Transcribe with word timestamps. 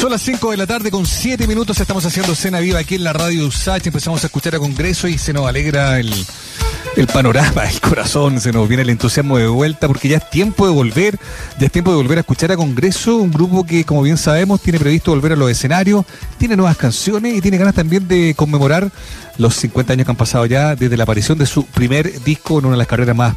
Son 0.00 0.10
las 0.10 0.20
5 0.22 0.50
de 0.50 0.56
la 0.58 0.66
tarde 0.66 0.90
con 0.90 1.06
7 1.06 1.46
minutos. 1.46 1.80
Estamos 1.80 2.04
haciendo 2.04 2.34
cena 2.34 2.60
viva 2.60 2.78
aquí 2.78 2.96
en 2.96 3.04
la 3.04 3.14
radio 3.14 3.46
USACH. 3.46 3.86
Empezamos 3.86 4.22
a 4.22 4.26
escuchar 4.26 4.54
a 4.54 4.58
Congreso 4.58 5.08
y 5.08 5.16
se 5.16 5.32
nos 5.32 5.48
alegra 5.48 5.98
el, 5.98 6.12
el 6.96 7.06
panorama, 7.06 7.64
el 7.64 7.80
corazón. 7.80 8.38
Se 8.38 8.52
nos 8.52 8.68
viene 8.68 8.82
el 8.82 8.90
entusiasmo 8.90 9.38
de 9.38 9.46
vuelta 9.46 9.88
porque 9.88 10.08
ya 10.08 10.18
es 10.18 10.28
tiempo 10.28 10.66
de 10.66 10.72
volver. 10.72 11.18
Ya 11.58 11.66
es 11.66 11.72
tiempo 11.72 11.92
de 11.92 11.96
volver 11.96 12.18
a 12.18 12.20
escuchar 12.20 12.52
a 12.52 12.56
Congreso, 12.56 13.16
un 13.16 13.30
grupo 13.30 13.64
que, 13.64 13.84
como 13.84 14.02
bien 14.02 14.18
sabemos, 14.18 14.60
tiene 14.60 14.78
previsto 14.78 15.12
volver 15.12 15.32
a 15.32 15.36
los 15.36 15.50
escenarios, 15.50 16.04
tiene 16.36 16.56
nuevas 16.56 16.76
canciones 16.76 17.34
y 17.34 17.40
tiene 17.40 17.56
ganas 17.56 17.74
también 17.74 18.06
de 18.06 18.34
conmemorar 18.36 18.90
los 19.38 19.54
50 19.54 19.92
años 19.92 20.04
que 20.04 20.10
han 20.10 20.16
pasado 20.16 20.46
ya 20.46 20.74
desde 20.74 20.96
la 20.96 21.04
aparición 21.04 21.38
de 21.38 21.46
su 21.46 21.66
primer 21.66 22.20
disco 22.22 22.58
en 22.58 22.66
una 22.66 22.74
de 22.74 22.78
las 22.78 22.86
carreras 22.86 23.16
más, 23.16 23.36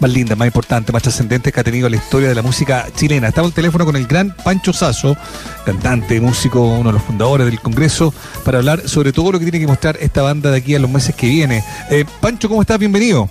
más 0.00 0.12
lindas, 0.12 0.36
más 0.36 0.46
importantes, 0.46 0.92
más 0.92 1.02
trascendentes 1.02 1.52
que 1.52 1.60
ha 1.60 1.64
tenido 1.64 1.88
la 1.88 1.96
historia 1.96 2.28
de 2.28 2.34
la 2.34 2.42
música 2.42 2.86
chilena. 2.94 3.28
Estaba 3.28 3.46
el 3.46 3.52
teléfono 3.52 3.84
con 3.84 3.96
el 3.96 4.06
gran 4.06 4.34
Pancho 4.44 4.72
Sazo, 4.72 5.16
cantante, 5.64 6.20
músico, 6.20 6.62
uno 6.62 6.90
de 6.90 6.94
los 6.94 7.02
fundadores 7.02 7.46
del 7.46 7.60
Congreso, 7.60 8.12
para 8.44 8.58
hablar 8.58 8.88
sobre 8.88 9.12
todo 9.12 9.32
lo 9.32 9.38
que 9.38 9.44
tiene 9.44 9.60
que 9.60 9.66
mostrar 9.66 9.96
esta 10.00 10.22
banda 10.22 10.50
de 10.50 10.58
aquí 10.58 10.74
a 10.74 10.78
los 10.78 10.90
meses 10.90 11.14
que 11.14 11.28
viene. 11.28 11.62
Eh, 11.90 12.04
Pancho, 12.20 12.48
¿cómo 12.48 12.60
estás? 12.60 12.78
Bienvenido. 12.78 13.28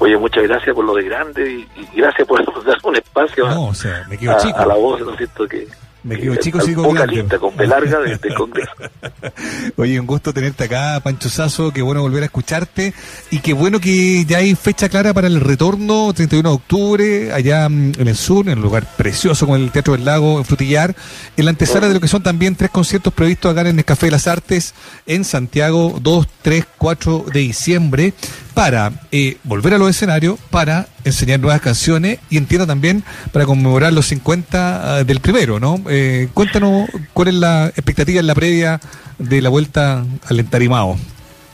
Oye, 0.00 0.16
muchas 0.16 0.44
gracias 0.44 0.74
por 0.74 0.84
lo 0.84 0.94
de 0.94 1.04
grande 1.04 1.50
y, 1.50 1.96
gracias 1.96 2.26
por 2.26 2.44
dar 2.64 2.78
un 2.82 2.96
espacio 2.96 3.48
no, 3.48 3.66
o 3.66 3.74
sea, 3.74 4.06
me 4.08 4.16
quedo 4.16 4.36
chico. 4.38 4.58
a 4.58 4.66
la 4.66 4.74
voz, 4.74 5.00
¿no 5.00 5.12
es 5.12 5.18
cierto? 5.18 5.46
Que, 5.48 5.66
me 6.02 6.18
quedo 6.18 6.36
chico, 6.36 6.60
sigo 6.60 6.90
grande. 6.92 7.38
con 7.38 7.56
B 7.56 7.66
larga 7.66 7.98
desde 8.00 8.34
Congreso. 8.34 8.72
Oye, 9.76 9.98
un 9.98 10.06
gusto 10.06 10.32
tenerte 10.32 10.64
acá, 10.64 11.00
Pancho 11.00 11.28
Sazo, 11.28 11.72
qué 11.72 11.82
bueno 11.82 12.02
volver 12.02 12.22
a 12.22 12.26
escucharte 12.26 12.94
y 13.30 13.40
qué 13.40 13.52
bueno 13.52 13.80
que 13.80 14.24
ya 14.24 14.38
hay 14.38 14.54
fecha 14.54 14.88
clara 14.88 15.12
para 15.12 15.26
el 15.26 15.40
retorno, 15.40 16.12
31 16.14 16.48
de 16.48 16.54
octubre, 16.54 17.32
allá 17.32 17.68
mm, 17.68 17.92
en 17.98 18.08
el 18.08 18.16
sur, 18.16 18.48
en 18.48 18.58
un 18.58 18.64
lugar 18.64 18.86
precioso 18.96 19.46
como 19.46 19.56
el 19.56 19.70
Teatro 19.70 19.94
del 19.94 20.04
Lago, 20.04 20.38
en 20.38 20.44
Frutillar, 20.44 20.94
en 21.36 21.44
la 21.44 21.50
antesala 21.50 21.88
de 21.88 21.94
lo 21.94 22.00
que 22.00 22.08
son 22.08 22.22
también 22.22 22.54
tres 22.54 22.70
conciertos 22.70 23.12
previstos 23.12 23.52
acá 23.52 23.68
en 23.68 23.78
el 23.78 23.84
Café 23.84 24.06
de 24.06 24.12
las 24.12 24.26
Artes, 24.26 24.74
en 25.06 25.24
Santiago, 25.24 25.98
2, 26.00 26.28
3, 26.42 26.64
4 26.78 27.24
de 27.32 27.40
diciembre 27.40 28.14
para 28.58 28.90
eh, 29.12 29.36
volver 29.44 29.74
a 29.74 29.78
los 29.78 29.88
escenarios, 29.88 30.36
para 30.50 30.86
enseñar 31.04 31.38
nuevas 31.38 31.60
canciones 31.60 32.18
y 32.28 32.38
entiendo 32.38 32.66
también 32.66 33.04
para 33.32 33.46
conmemorar 33.46 33.92
los 33.92 34.06
50 34.06 34.96
ah, 34.96 35.04
del 35.04 35.20
primero, 35.20 35.60
¿no? 35.60 35.76
Eh, 35.88 36.26
cuéntanos 36.34 36.90
cuál 37.12 37.28
es 37.28 37.34
la 37.34 37.68
expectativa 37.68 38.18
en 38.18 38.26
la 38.26 38.34
previa 38.34 38.80
de 39.16 39.40
la 39.42 39.48
vuelta 39.48 40.02
al 40.28 40.40
entarimado. 40.40 40.96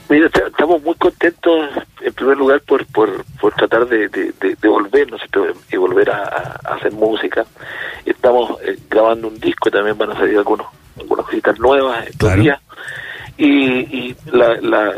Mira, 0.09 0.31
estamos 0.47 0.83
muy 0.83 0.95
contentos, 0.95 1.69
en 2.01 2.15
primer 2.15 2.39
lugar, 2.39 2.63
por, 2.63 2.87
por, 2.87 3.23
por 3.39 3.53
tratar 3.53 3.87
de, 3.87 4.09
de, 4.09 4.33
de, 4.41 4.69
volver, 4.69 5.11
¿no? 5.11 5.19
y 5.71 5.77
volver 5.77 6.09
a, 6.09 6.59
hacer 6.65 6.91
música. 6.93 7.45
Estamos 8.07 8.59
eh, 8.63 8.79
grabando 8.89 9.29
un 9.29 9.39
disco, 9.39 9.71
también 9.71 9.99
van 9.99 10.13
a 10.13 10.15
salir 10.15 10.39
algunos, 10.39 10.69
algunas 10.99 11.27
cositas 11.27 11.59
nuevas 11.59 12.07
estos 12.07 12.35
días. 12.37 12.59
Y, 13.37 13.45
y 13.45 14.17
la, 14.33 14.59
la, 14.63 14.95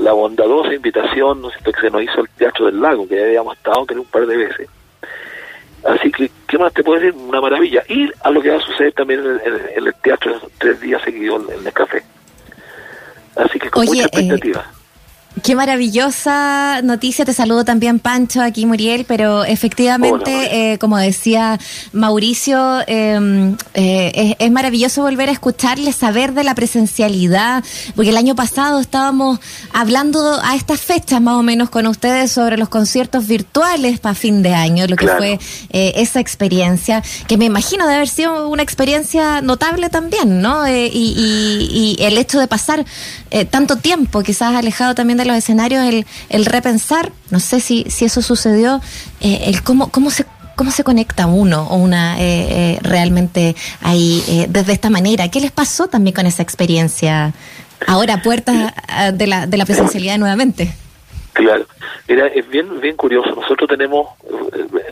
la 0.00 0.12
bondadosa 0.12 0.72
invitación 1.20 1.42
¿no 1.42 1.50
sé, 1.50 1.58
que 1.62 1.80
se 1.80 1.90
nos 1.90 2.02
hizo 2.02 2.20
el 2.20 2.28
Teatro 2.30 2.66
del 2.66 2.80
Lago, 2.80 3.06
que 3.08 3.16
ya 3.16 3.24
habíamos 3.24 3.56
estado 3.56 3.86
que 3.86 3.94
un 3.94 4.04
par 4.06 4.26
de 4.26 4.36
veces. 4.36 4.68
Así 5.84 6.12
que, 6.12 6.30
¿qué 6.46 6.58
más 6.58 6.72
te 6.74 6.82
puedo 6.82 7.00
decir? 7.00 7.18
Una 7.18 7.40
maravilla. 7.40 7.82
Y 7.88 8.10
a 8.22 8.30
lo 8.30 8.42
que 8.42 8.50
va 8.50 8.58
a 8.58 8.60
suceder 8.60 8.92
también 8.92 9.20
en 9.20 9.86
el, 9.86 9.94
teatro 10.02 10.38
tres 10.58 10.80
días 10.80 11.02
seguidos 11.02 11.42
en 11.50 11.66
el 11.66 11.72
café. 11.72 12.02
Así 13.36 13.58
que 13.58 13.70
con 13.70 13.86
mucha 13.86 14.02
eh, 14.02 14.06
expectativa. 14.06 14.66
Qué 15.44 15.54
maravillosa 15.54 16.82
noticia. 16.82 17.24
Te 17.24 17.32
saludo 17.32 17.64
también, 17.64 18.00
Pancho, 18.00 18.42
aquí 18.42 18.66
Muriel, 18.66 19.04
pero 19.06 19.44
efectivamente, 19.44 20.72
eh, 20.72 20.78
como 20.78 20.98
decía 20.98 21.58
Mauricio, 21.92 22.80
em, 22.88 23.56
eh, 23.74 24.34
es, 24.38 24.50
maravilloso 24.50 25.02
volver 25.02 25.28
a 25.28 25.32
escucharle, 25.32 25.92
saber 25.92 26.34
de 26.34 26.42
la 26.42 26.56
presencialidad, 26.56 27.62
porque 27.94 28.10
el 28.10 28.16
año 28.16 28.34
pasado 28.34 28.80
estábamos 28.80 29.38
hablando 29.72 30.40
a 30.42 30.56
estas 30.56 30.80
fechas 30.80 31.22
más 31.22 31.36
o 31.36 31.44
menos 31.44 31.70
con 31.70 31.86
ustedes 31.86 32.32
sobre 32.32 32.58
los 32.58 32.68
conciertos 32.68 33.28
virtuales 33.28 34.00
para 34.00 34.16
fin 34.16 34.42
de 34.42 34.52
año, 34.52 34.88
lo 34.88 34.96
que 34.96 35.06
fue 35.06 35.38
eh, 35.70 35.92
esa 35.94 36.18
experiencia, 36.18 37.04
que 37.28 37.38
me 37.38 37.44
imagino 37.44 37.86
de 37.86 37.94
haber 37.94 38.08
sido 38.08 38.48
una 38.48 38.64
experiencia 38.64 39.40
notable 39.42 39.90
también, 39.90 40.42
¿no? 40.42 40.68
y, 40.68 40.90
y, 40.92 41.96
y 41.98 42.02
el 42.02 42.18
hecho 42.18 42.40
de 42.40 42.48
pasar 42.48 42.84
tanto 43.50 43.76
tiempo, 43.76 44.22
quizás 44.22 44.54
alejado 44.54 44.96
también 44.96 45.19
de 45.20 45.26
los 45.26 45.36
escenarios, 45.36 45.84
el, 45.84 46.06
el 46.28 46.46
repensar, 46.46 47.12
no 47.30 47.40
sé 47.40 47.60
si, 47.60 47.84
si 47.88 48.04
eso 48.04 48.22
sucedió, 48.22 48.80
eh, 49.20 49.42
el 49.46 49.62
cómo, 49.62 49.90
cómo 49.90 50.10
se 50.10 50.24
cómo 50.56 50.70
se 50.70 50.84
conecta 50.84 51.26
uno 51.26 51.68
o 51.68 51.76
una 51.76 52.20
eh, 52.20 52.24
eh, 52.50 52.78
realmente 52.82 53.56
ahí 53.80 54.46
desde 54.50 54.74
esta 54.74 54.90
manera. 54.90 55.30
¿Qué 55.30 55.40
les 55.40 55.52
pasó 55.52 55.88
también 55.88 56.14
con 56.14 56.26
esa 56.26 56.42
experiencia? 56.42 57.32
Ahora 57.86 58.20
puertas 58.20 58.74
de 59.14 59.26
la, 59.26 59.46
de 59.46 59.56
la 59.56 59.64
presencialidad 59.64 60.18
nuevamente. 60.18 60.74
Claro, 61.32 61.64
mira, 62.06 62.26
es 62.26 62.46
bien 62.46 62.78
bien 62.78 62.94
curioso. 62.94 63.34
Nosotros 63.34 63.70
tenemos 63.70 64.08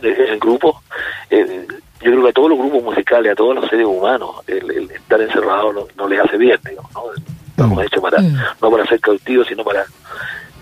en 0.01 0.31
el 0.31 0.39
grupo, 0.39 0.81
yo 1.29 2.11
creo 2.11 2.23
que 2.23 2.29
a 2.29 2.33
todos 2.33 2.49
los 2.49 2.57
grupos 2.57 2.81
musicales, 2.81 3.31
a 3.33 3.35
todos 3.35 3.55
los 3.55 3.69
seres 3.69 3.85
humanos, 3.85 4.37
el, 4.47 4.89
estar 4.89 5.21
encerrado 5.21 5.73
no, 5.73 5.87
no, 5.95 6.07
les 6.07 6.19
hace 6.19 6.37
bien, 6.37 6.57
digamos, 6.67 6.91
¿no? 6.93 7.01
Estamos 7.49 7.77
mm. 7.77 7.81
hechos 7.81 8.01
para, 8.01 8.21
mm. 8.21 8.37
no 8.61 8.71
para 8.71 8.85
ser 8.85 8.99
cautivos, 9.01 9.47
sino 9.47 9.63
para, 9.63 9.85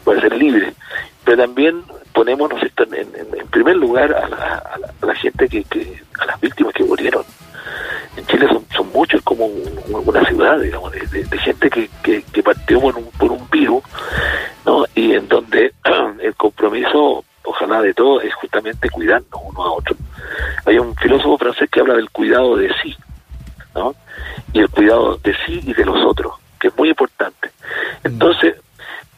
para 0.07 0.21
ser 0.21 0.37
libres. 0.37 0.73
Pero 1.25 1.37
también 1.43 1.83
ponemos 2.13 2.49
en, 2.51 2.93
en, 2.93 3.47
primer 3.49 3.75
lugar 3.75 4.13
a 4.13 4.27
la, 5.05 5.15
gente 5.15 5.49
que, 5.49 5.63
que, 5.65 6.01
a 6.19 6.25
las 6.25 6.39
víctimas 6.39 6.73
que 6.73 6.85
murieron. 6.85 7.25
En 8.15 8.25
Chile 8.27 8.47
son, 8.47 8.65
son 8.73 8.89
muchos, 8.93 9.21
como 9.23 9.45
una 9.45 10.23
ciudad, 10.25 10.59
digamos, 10.59 10.93
de, 10.93 11.37
gente 11.39 11.69
que, 11.69 11.89
que, 12.31 12.41
partió 12.41 12.79
por 12.79 12.95
un, 12.95 13.05
por 13.17 13.31
un 13.31 13.49
virus, 13.49 13.83
¿no? 14.65 14.85
Y 14.95 15.13
en 15.13 15.27
donde 15.27 15.73
el 16.21 16.35
compromiso, 16.35 17.25
ojalá 17.43 17.81
de 17.81 17.93
todos, 17.93 18.23
es 18.23 18.33
justamente 18.35 18.89
cuidarnos 18.89 19.41
uno 19.43 19.61
a 19.61 19.71
otro. 19.73 19.95
Hay 20.65 20.79
un 20.79 20.95
filósofo 20.95 21.37
francés 21.37 21.69
que 21.69 21.81
habla 21.81 21.95
del 21.95 22.09
cuidado 22.11 22.55
de 22.55 22.71
sí, 22.81 22.95
¿no? 23.75 23.93
Y 24.53 24.59
el 24.59 24.69
cuidado 24.69 25.17
de 25.17 25.35
sí 25.45 25.59
y 25.63 25.73
de 25.73 25.83
los 25.83 25.97
otros 26.05 26.33
que 26.59 26.69
es 26.69 26.77
muy 26.77 26.89
importante. 26.89 27.51
Entonces, 28.03 28.55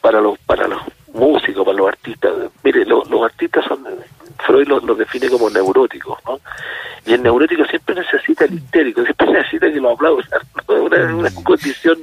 para 0.02 0.22
los 0.22 0.38
para 0.40 0.68
los 0.68 0.82
músicos, 1.14 1.66
para 1.66 1.78
los 1.78 1.88
artistas, 1.88 2.34
mire, 2.64 2.86
los 2.86 3.24
artistas 3.24 3.66
son, 3.66 3.86
Freud 4.46 4.68
los, 4.68 4.98
define 4.98 5.30
como 5.30 5.50
neuróticos, 5.50 6.18
¿no? 6.26 6.40
Y 7.06 7.14
el 7.14 7.24
neurótico 7.24 7.66
siempre 7.66 7.96
necesita 7.96 8.46
el 8.46 8.54
histérico, 8.56 9.04
siempre 9.04 9.28
necesita 9.32 9.72
que 9.72 9.80
lo 9.80 9.92
aplaudan, 9.92 10.42
una, 10.68 11.16
una 11.16 11.34
condición, 11.44 11.98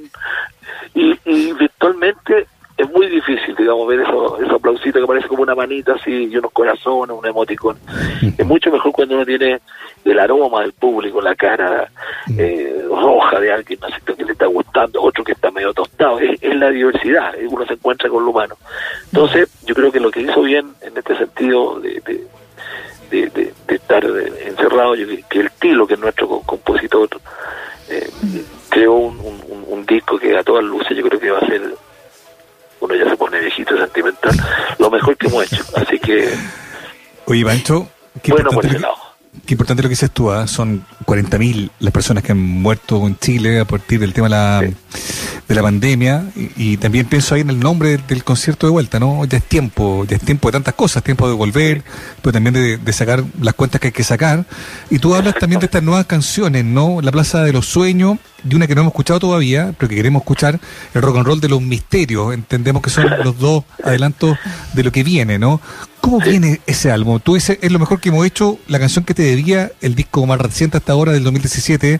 y, 0.95 1.19
y 1.25 1.53
virtualmente 1.53 2.47
es 2.77 2.91
muy 2.91 3.07
difícil, 3.09 3.56
digamos, 3.67 3.89
ver 3.89 4.01
esos 4.01 4.41
eso 4.41 4.55
aplausitos 4.55 5.01
que 5.03 5.07
parece 5.09 5.27
como 5.27 5.43
una 5.43 5.57
manita 5.57 5.95
así 5.95 6.29
y 6.31 6.37
unos 6.37 6.53
corazones, 6.53 7.17
un 7.17 7.27
emoticón. 7.27 7.77
es 8.39 8.47
mucho 8.47 8.71
mejor 8.71 8.93
cuando 8.93 9.17
uno 9.17 9.27
tiene 9.27 9.61
el 10.05 10.19
aroma 10.21 10.61
del 10.61 10.73
público, 10.73 11.21
la 11.21 11.35
cara 11.35 11.91
eh, 12.39 12.85
roja 12.89 13.41
de 13.41 13.53
alguien, 13.53 13.81
no 13.81 13.89
sé, 13.89 13.97
que 14.17 14.25
le 14.25 14.33
está 14.33 14.47
gustando, 14.47 15.03
otro 15.03 15.25
que 15.25 15.33
está 15.33 15.51
medio 15.51 15.75
tostado. 15.75 16.21
Es, 16.21 16.41
la 16.57 16.71
diversidad, 16.71 17.35
uno 17.51 17.67
se 17.67 17.73
encuentra 17.73 18.09
con 18.09 18.25
lo 18.25 18.31
humano. 18.31 18.57
Entonces, 19.13 19.51
yo 19.65 19.75
creo 19.75 19.91
que 19.91 20.01
lo 20.01 20.11
que 20.11 20.21
hizo 20.21 20.43
bien 20.43 20.73
en 20.81 20.97
este 20.97 21.17
sentido 21.19 21.81
de, 21.81 22.01
de, 23.11 23.29
de, 23.31 23.53
estar 23.75 24.05
encerrado, 24.45 24.95
que 25.29 25.41
el 25.41 25.51
Tilo, 25.59 25.87
que 25.87 25.95
es 25.95 26.01
nuestro 26.01 26.29
compositor, 26.47 27.09
eh, 27.91 28.09
creó 28.71 28.95
un, 28.95 29.19
un, 29.19 29.65
un 29.67 29.87
disco 29.87 30.19
que 30.19 30.37
a 30.37 30.45
todas 30.45 30.65
luces 30.65 30.97
yo 30.97 31.03
creo 31.03 31.21
que 31.21 31.31
va 31.31 31.39
a 31.39 31.47
ser 31.47 31.63
uno 32.81 32.95
ya 32.95 33.09
se 33.09 33.17
pone 33.17 33.41
viejito 33.41 33.77
sentimental, 33.77 34.33
lo 34.79 34.91
mejor 34.91 35.17
que 35.17 35.27
hemos 35.27 35.45
hecho. 35.45 35.65
Así 35.77 35.99
que. 35.99 36.35
Oye, 37.27 37.45
Pancho, 37.45 37.89
qué, 38.23 38.33
bueno 38.33 38.51
importante, 38.51 38.79
lo, 38.81 38.95
qué 39.47 39.55
importante 39.55 39.83
lo 39.83 39.89
que 39.89 39.93
dices 39.93 40.11
tú, 40.11 40.31
¿ah? 40.31 40.47
son 40.47 40.85
40.000 41.07 41.71
las 41.79 41.93
personas 41.93 42.23
que 42.23 42.33
han 42.33 42.41
muerto 42.41 43.07
en 43.07 43.17
Chile 43.19 43.61
a 43.61 43.65
partir 43.65 44.01
del 44.01 44.13
tema 44.13 44.27
de 44.27 44.31
la, 44.31 44.61
de 44.61 45.55
la 45.55 45.63
pandemia. 45.63 46.25
Y, 46.57 46.77
también 46.77 47.07
pienso 47.07 47.35
ahí 47.35 47.43
en 47.43 47.51
el 47.51 47.61
nombre 47.61 47.99
del, 48.09 48.25
concierto 48.25 48.67
de 48.67 48.73
vuelta, 48.73 48.99
¿no? 48.99 49.25
Ya 49.25 49.39
es 49.39 49.45
tiempo, 49.45 50.05
ya 50.05 50.17
es 50.17 50.23
tiempo 50.23 50.49
de 50.49 50.53
tantas 50.53 50.75
cosas, 50.75 51.03
tiempo 51.03 51.29
de 51.29 51.35
volver, 51.35 51.83
pero 52.21 52.33
también 52.33 52.55
de, 52.55 52.77
de 52.77 52.93
sacar 52.93 53.25
las 53.41 53.55
cuentas 53.55 53.81
que 53.81 53.89
hay 53.89 53.93
que 53.93 54.05
sacar. 54.05 54.45
Y 54.91 54.99
tú 54.99 55.15
hablas 55.15 55.37
también 55.37 55.61
de 55.61 55.67
estas 55.67 55.83
nuevas 55.83 56.07
canciones, 56.07 56.65
¿no? 56.65 57.01
La 57.01 57.13
Plaza 57.13 57.43
de 57.45 57.53
los 57.53 57.67
Sueños 57.67 58.19
de 58.43 58.57
una 58.57 58.67
que 58.67 58.75
no 58.75 58.83
hemos 58.83 58.93
escuchado 58.93 59.21
todavía, 59.21 59.75
pero 59.79 59.89
que 59.89 59.97
queremos 59.97 60.23
escuchar, 60.23 60.61
el 60.95 61.03
rock 61.03 61.17
and 61.17 61.27
roll 61.27 61.41
de 61.41 61.49
los 61.49 61.61
misterios. 61.61 62.33
Entendemos 62.33 62.83
que 62.83 62.91
son 62.91 63.11
los 63.25 63.39
dos 63.39 63.65
adelantos 63.83 64.39
de 64.73 64.85
lo 64.85 64.93
que 64.93 65.03
viene, 65.03 65.39
¿no? 65.39 65.61
¿Cómo 66.07 66.21
viene 66.21 66.61
ese 66.69 66.93
álbum? 66.93 67.19
Tú 67.19 67.35
dices, 67.35 67.59
es 67.61 67.73
lo 67.73 67.81
mejor 67.81 68.01
que 68.01 68.11
hemos 68.11 68.25
hecho, 68.25 68.59
la 68.69 68.79
canción 68.79 69.05
que 69.05 69.13
te 69.13 69.25
debía, 69.25 69.73
el 69.83 69.97
disco 69.97 70.25
más 70.25 70.41
reciente 70.41 70.77
hasta 70.77 70.93
ahora 70.93 71.11
del 71.11 71.25
2017, 71.25 71.99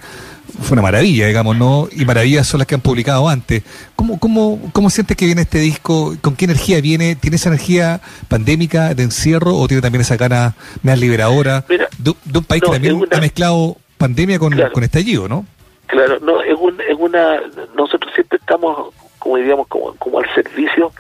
fue 0.61 0.75
una 0.75 0.83
maravilla, 0.83 1.27
digamos, 1.27 1.57
¿no? 1.57 1.89
Y 1.91 2.05
maravillas 2.05 2.47
son 2.47 2.59
las 2.59 2.69
que 2.69 2.77
han 2.77 2.83
publicado 2.83 3.29
antes. 3.29 3.65
¿Cómo, 3.97 4.21
cómo, 4.21 4.61
cómo 4.73 4.91
sientes 4.91 5.17
que 5.17 5.27
viene 5.27 5.41
este 5.41 5.59
disco? 5.59 6.15
¿Con 6.21 6.37
qué 6.37 6.45
energía 6.45 6.81
viene? 6.81 7.17
¿Tiene 7.17 7.35
esa 7.35 7.49
energía 7.49 8.01
pandémica 8.29 8.95
de 8.95 9.03
encierro 9.03 9.57
o 9.57 9.67
tiene 9.67 9.83
también 9.83 10.03
esa 10.03 10.17
gana 10.17 10.55
más 10.85 11.01
liberadora 11.01 11.65
de, 11.99 12.15
un 12.33 12.45
país 12.45 12.63
que 12.63 12.71
también 12.71 13.09
ha 13.11 13.19
mezclado 13.19 13.77
pandemia 13.99 14.39
con, 14.39 14.55
con 14.73 14.85
estallido, 14.85 15.27
¿no? 15.27 15.45
Claro, 15.89 16.21
no, 16.21 16.43
es, 16.43 16.55
un, 16.57 16.81
es 16.81 16.97
una, 16.97 17.41
nosotros 17.77 18.13
siempre 18.15 18.39
estamos, 18.39 18.95
como 19.19 19.37
diríamos, 19.39 19.67
como, 19.67 19.97
como 19.97 20.21
al 20.21 20.33
servicio 20.33 20.93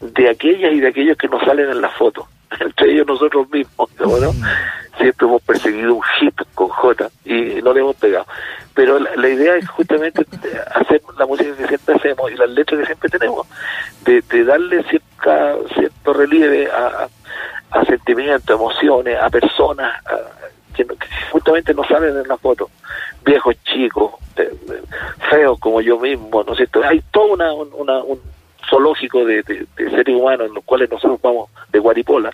de 0.00 0.30
aquellas 0.30 0.72
y 0.72 0.80
de 0.80 0.88
aquellos 0.88 1.18
que 1.18 1.28
nos 1.28 1.44
salen 1.44 1.68
en 1.68 1.82
la 1.82 1.90
foto, 1.90 2.26
entre 2.60 2.92
ellos 2.92 3.06
nosotros 3.06 3.48
mismos, 3.50 3.90
¿no? 3.98 4.32
Mm. 4.32 4.42
Siempre 4.98 5.26
hemos 5.28 5.42
perseguido 5.42 5.94
un 5.94 6.02
hit 6.02 6.34
con 6.54 6.68
J 6.68 7.10
y 7.24 7.62
no 7.62 7.72
le 7.72 7.80
hemos 7.80 7.96
pegado. 7.96 8.26
Pero 8.74 8.98
la, 8.98 9.28
idea 9.28 9.56
es 9.56 9.68
justamente 9.68 10.24
hacer 10.74 11.00
la 11.18 11.26
música 11.26 11.54
que 11.56 11.66
siempre 11.66 11.94
hacemos 11.96 12.30
y 12.30 12.36
las 12.36 12.50
letras 12.50 12.80
que 12.80 12.86
siempre 12.86 13.10
tenemos, 13.10 13.46
de, 14.04 14.44
darle 14.44 14.82
cierta, 14.84 15.56
cierto 15.74 16.12
relieve 16.12 16.70
a, 16.70 17.08
a 17.70 17.84
sentimientos, 17.84 18.54
emociones, 18.54 19.18
a 19.20 19.28
personas 19.30 20.02
que, 20.74 20.86
justamente 21.30 21.74
no 21.74 21.84
salen 21.84 22.16
en 22.16 22.28
la 22.28 22.36
foto. 22.36 22.70
Viejos, 23.24 23.56
chicos, 23.64 24.12
eh, 24.36 24.50
feos 25.30 25.58
como 25.58 25.80
yo 25.80 25.98
mismo, 25.98 26.42
¿no 26.44 26.52
es 26.52 26.58
cierto? 26.58 26.82
Hay 26.84 27.02
todo 27.10 27.32
una, 27.32 27.52
un 27.52 28.20
zoológico 28.68 29.24
de, 29.24 29.42
seres 29.76 30.14
humanos 30.14 30.48
en 30.48 30.54
los 30.54 30.64
cuales 30.64 30.90
nosotros 30.90 31.20
vamos 31.22 31.50
de 31.70 31.78
Guaripola. 31.78 32.30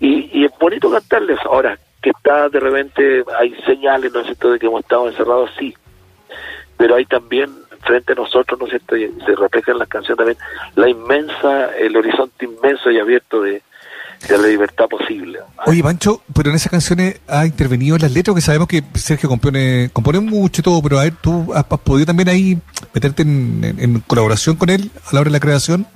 Y, 0.00 0.40
y 0.40 0.44
es 0.44 0.52
bonito 0.58 0.90
cantarles. 0.90 1.38
Ahora, 1.44 1.78
que 2.02 2.10
está 2.10 2.48
de 2.50 2.60
repente, 2.60 3.24
hay 3.38 3.54
señales, 3.66 4.12
¿no 4.12 4.20
es 4.20 4.26
cierto?, 4.26 4.52
de 4.52 4.58
que 4.58 4.66
hemos 4.66 4.82
estado 4.82 5.08
encerrados, 5.08 5.50
sí. 5.58 5.74
Pero 6.76 6.96
hay 6.96 7.06
también 7.06 7.50
frente 7.80 8.12
a 8.12 8.16
nosotros, 8.16 8.60
¿no 8.60 8.66
es 8.66 8.70
cierto?, 8.70 8.96
y 8.96 9.10
se 9.24 9.34
refleja 9.34 9.72
en 9.72 9.78
las 9.78 9.88
canciones 9.88 10.18
también, 10.18 10.38
la 10.74 10.88
inmensa, 10.88 11.74
el 11.76 11.96
horizonte 11.96 12.44
inmenso 12.44 12.90
y 12.90 12.98
abierto 12.98 13.40
de, 13.40 13.62
de 14.28 14.38
la 14.38 14.48
libertad 14.48 14.88
posible. 14.88 15.40
Oye, 15.66 15.82
Pancho, 15.82 16.22
pero 16.34 16.50
en 16.50 16.56
esas 16.56 16.70
canciones 16.70 17.20
ha 17.28 17.46
intervenido 17.46 17.96
las 17.98 18.12
letras, 18.12 18.34
que 18.34 18.40
sabemos 18.40 18.68
que 18.68 18.82
Sergio 18.94 19.28
compone, 19.28 19.90
compone 19.92 20.20
mucho 20.20 20.60
y 20.60 20.64
todo, 20.64 20.82
pero 20.82 20.98
a 20.98 21.04
ver, 21.04 21.14
¿tú 21.20 21.52
has, 21.54 21.64
podido 21.64 22.06
también 22.06 22.28
ahí 22.28 22.58
meterte 22.92 23.22
en, 23.22 24.02
colaboración 24.06 24.56
con 24.56 24.70
él 24.70 24.90
a 25.06 25.14
la 25.14 25.20
hora 25.20 25.28
de 25.28 25.32
la 25.32 25.40
creación? 25.40 25.86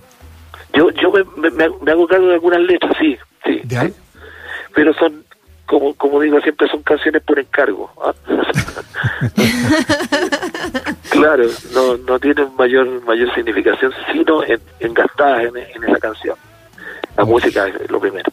Yo 0.75 0.91
yo 0.91 1.13
me, 1.37 1.65
hago 1.91 2.07
cargo 2.07 2.29
de 2.29 2.35
algunas 2.35 2.61
letras, 2.61 2.95
sí, 2.99 3.17
sí. 3.45 3.63
Pero 4.75 4.93
son, 4.95 5.25
como, 5.67 5.95
como 5.95 6.21
digo 6.21 6.41
siempre, 6.41 6.69
son 6.69 6.83
canciones 6.83 7.23
por 7.23 7.39
encargo. 7.39 7.91
¿ah? 8.03 8.13
claro, 11.11 11.47
no, 11.73 11.97
no 11.97 12.19
tienen 12.19 12.49
mayor 12.57 13.03
mayor 13.05 13.35
significación, 13.35 13.93
sino 14.13 14.45
en, 14.45 14.61
engastadas 14.81 15.45
en, 15.45 15.57
en 15.57 15.85
esa 15.85 15.99
canción 15.99 16.37
la 17.19 17.25
música 17.25 17.67
es 17.67 17.91
lo 17.91 18.01
primero. 18.01 18.31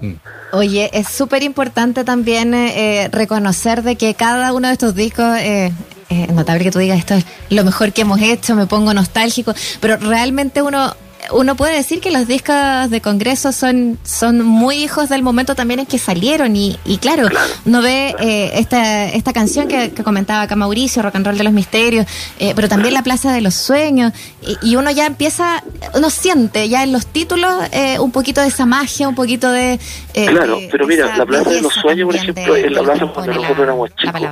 Mm. 0.00 0.14
Oye, 0.52 0.90
es 0.92 1.08
súper 1.08 1.42
importante 1.42 2.04
también 2.04 2.54
eh, 2.54 3.08
reconocer 3.12 3.82
de 3.82 3.96
que 3.96 4.14
cada 4.14 4.52
uno 4.52 4.68
de 4.68 4.74
estos 4.74 4.94
discos, 4.94 5.36
eh, 5.38 5.72
es 6.08 6.32
notable 6.32 6.64
que 6.64 6.70
tú 6.70 6.78
digas 6.78 6.98
esto 6.98 7.14
es 7.14 7.26
lo 7.50 7.64
mejor 7.64 7.92
que 7.92 8.02
hemos 8.02 8.20
hecho, 8.22 8.54
me 8.54 8.66
pongo 8.66 8.94
nostálgico, 8.94 9.52
pero 9.80 9.96
realmente 9.96 10.62
uno 10.62 10.94
uno 11.32 11.56
puede 11.56 11.74
decir 11.74 12.00
que 12.00 12.10
los 12.10 12.26
discos 12.26 12.90
de 12.90 13.00
Congreso 13.00 13.52
son, 13.52 13.98
son 14.02 14.42
muy 14.42 14.76
hijos 14.76 15.08
del 15.08 15.22
momento 15.22 15.54
también 15.54 15.80
en 15.80 15.86
que 15.86 15.98
salieron 15.98 16.56
y, 16.56 16.78
y 16.84 16.98
claro, 16.98 17.28
uno 17.64 17.82
ve 17.82 18.14
eh, 18.18 18.50
esta, 18.54 19.06
esta 19.06 19.32
canción 19.32 19.68
que, 19.68 19.92
comentaba 20.02 20.42
acá 20.42 20.56
Mauricio, 20.56 21.02
Rock 21.02 21.16
and 21.16 21.26
Roll 21.26 21.38
de 21.38 21.44
los 21.44 21.52
Misterios, 21.52 22.06
eh, 22.38 22.52
pero 22.54 22.68
también 22.68 22.94
La 22.94 23.02
Plaza 23.02 23.32
de 23.32 23.40
los 23.40 23.54
Sueños 23.54 24.12
y, 24.62 24.76
uno 24.76 24.90
ya 24.90 25.06
empieza, 25.06 25.62
uno 25.94 26.10
siente 26.10 26.68
ya 26.68 26.84
en 26.84 26.92
los 26.92 27.06
títulos 27.06 27.52
eh, 27.72 27.98
un 27.98 28.12
poquito 28.12 28.40
de 28.40 28.48
esa 28.48 28.64
magia, 28.64 29.08
un 29.08 29.14
poquito 29.14 29.50
de... 29.50 29.78
claro, 30.12 30.58
pero 30.70 30.86
mira, 30.86 31.16
La 31.16 31.26
Plaza 31.26 31.50
de 31.50 31.62
los 31.62 31.74
Sueños, 31.74 32.06
por 32.06 32.16
ejemplo, 32.16 32.56
es 32.56 32.70
la 32.70 32.82
plaza 32.82 33.06
cuando 33.06 33.32
nosotros 33.32 33.58
éramos 33.58 33.94
chicos. 33.96 34.22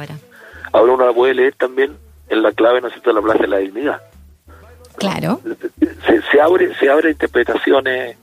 Ahora 0.73 0.93
uno 0.93 1.07
la 1.07 1.13
puede 1.13 1.35
leer 1.35 1.55
también 1.55 1.97
en 2.29 2.43
la 2.43 2.53
clave, 2.53 2.81
¿no 2.81 2.89
es 2.89 2.95
cierto?, 2.95 3.13
la 3.13 3.23
Plaza 3.23 3.43
de 3.43 3.49
la 3.49 3.59
Dignidad. 3.59 4.01
Claro. 4.97 5.41
Se, 6.07 6.23
se 6.23 6.41
abre 6.41 6.75
se 6.75 6.91
abre 6.91 7.11
interpretaciones. 7.11 8.17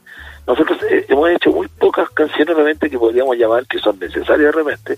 Nosotros 0.45 0.77
eh, 0.89 1.05
hemos 1.07 1.29
hecho 1.29 1.51
muy 1.51 1.67
pocas 1.67 2.09
canciones 2.09 2.55
realmente 2.55 2.89
que 2.89 2.99
podríamos 2.99 3.37
llamar 3.37 3.65
que 3.65 3.79
son 3.79 3.97
necesarias 3.99 4.53
realmente, 4.53 4.97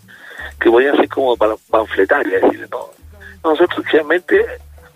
que 0.59 0.71
podrían 0.71 0.97
ser 0.97 1.07
como 1.07 1.37
panfletarias, 1.37 2.41
decir, 2.41 2.67
no. 2.71 2.89
Nosotros 3.43 3.85
realmente 3.91 4.43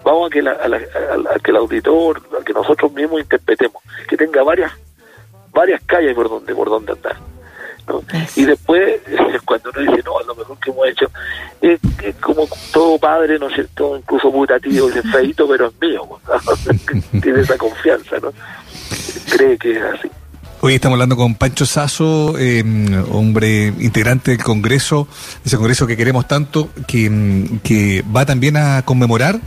vamos 0.04 0.28
a 0.28 0.34
que, 0.34 0.42
la, 0.42 0.52
a, 0.52 1.40
que 1.40 1.52
el 1.52 1.58
auditor, 1.58 2.22
a 2.40 2.44
que 2.44 2.54
nosotros 2.54 2.92
mismos 2.94 3.22
interpretemos, 3.22 3.84
que 4.08 4.18
tenga 4.18 4.42
varias 4.44 4.72
varias 5.52 5.82
calles 5.84 6.16
por 6.16 6.30
donde 6.30 6.56
por 6.56 6.70
donde 6.70 6.94
andar. 6.94 7.29
Y 8.36 8.45
después, 8.45 9.01
cuando 9.45 9.71
uno 9.71 9.91
dice, 9.91 10.03
no, 10.06 10.21
lo 10.25 10.36
mejor 10.36 10.57
que 10.59 10.71
hemos 10.71 10.88
hecho, 10.88 11.12
es, 11.62 11.80
como 12.19 12.47
todo 12.71 12.97
padre, 12.97 13.39
¿no 13.39 13.47
es 13.47 13.56
cierto? 13.56 13.97
Incluso 13.97 14.31
mutativo, 14.31 14.89
es 14.89 15.12
feito, 15.12 15.47
pero 15.47 15.68
es 15.68 15.74
mío. 15.81 16.07
Tiene 17.21 17.41
esa 17.41 17.57
confianza, 17.57 18.18
¿no? 18.21 18.31
Cree 19.31 19.57
que 19.57 19.71
es 19.71 19.83
así. 19.83 20.09
Hoy 20.62 20.75
estamos 20.75 20.95
hablando 20.95 21.15
con 21.15 21.36
Pancho 21.36 21.65
Sazo, 21.65 22.38
em, 22.38 23.06
hombre 23.13 23.68
integrante 23.80 24.31
del 24.31 24.44
Congreso, 24.44 25.07
ese 25.45 25.56
Congreso 25.56 25.88
que 25.88 25.95
queremos 25.95 26.27
tanto, 26.27 26.69
que, 26.86 27.06
em, 27.06 27.59
que 27.59 28.03
va 28.13 28.25
también 28.25 28.57
a 28.57 28.81
conmemorar 28.83 29.39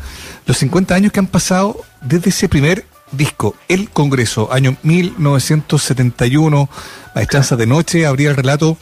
los 0.46 0.56
50 0.56 0.94
años 0.94 1.12
que 1.12 1.20
han 1.20 1.26
pasado 1.26 1.76
desde 2.00 2.30
ese 2.30 2.48
primer 2.48 2.86
disco, 3.12 3.55
El 3.69 3.91
Congreso, 3.91 4.53
año 4.53 4.76
1971, 4.82 6.69
Maestranza 7.14 7.56
de 7.56 7.67
Noche, 7.67 8.06
habría 8.06 8.31
el 8.31 8.37
relato 8.37 8.79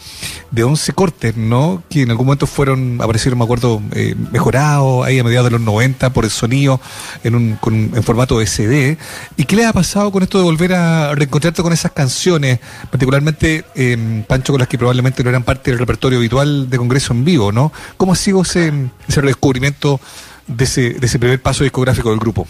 de 0.50 0.62
11 0.62 0.92
cortes, 0.92 1.36
¿no? 1.36 1.82
Que 1.90 2.02
en 2.02 2.10
algún 2.10 2.26
momento 2.26 2.46
fueron, 2.46 3.00
aparecieron, 3.02 3.38
me 3.38 3.44
acuerdo, 3.44 3.82
eh, 3.92 4.14
mejorados 4.30 5.04
ahí 5.04 5.18
a 5.18 5.24
mediados 5.24 5.46
de 5.46 5.58
los 5.58 5.60
90 5.60 6.12
por 6.12 6.24
el 6.24 6.30
sonido 6.30 6.80
en, 7.24 7.34
un, 7.34 7.58
en 7.66 8.02
formato 8.02 8.40
SD. 8.40 8.98
¿Y 9.36 9.44
qué 9.44 9.56
le 9.56 9.66
ha 9.66 9.72
pasado 9.72 10.12
con 10.12 10.22
esto 10.22 10.38
de 10.38 10.44
volver 10.44 10.74
a 10.74 11.14
reencontrarte 11.14 11.62
con 11.62 11.72
esas 11.72 11.92
canciones, 11.92 12.60
particularmente, 12.90 13.64
eh, 13.74 14.24
Pancho, 14.28 14.52
con 14.52 14.60
las 14.60 14.68
que 14.68 14.78
probablemente 14.78 15.24
no 15.24 15.30
eran 15.30 15.42
parte 15.42 15.70
del 15.70 15.78
repertorio 15.78 16.18
habitual 16.18 16.70
de 16.70 16.78
Congreso 16.78 17.12
en 17.12 17.24
vivo, 17.24 17.50
¿no? 17.50 17.72
¿Cómo 17.96 18.12
ha 18.12 18.16
sido 18.16 18.42
ese, 18.42 18.72
ese 19.08 19.20
redescubrimiento 19.20 20.00
de 20.46 20.64
ese, 20.64 20.90
de 20.94 21.06
ese 21.06 21.18
primer 21.18 21.42
paso 21.42 21.64
discográfico 21.64 22.10
del 22.10 22.18
grupo? 22.20 22.46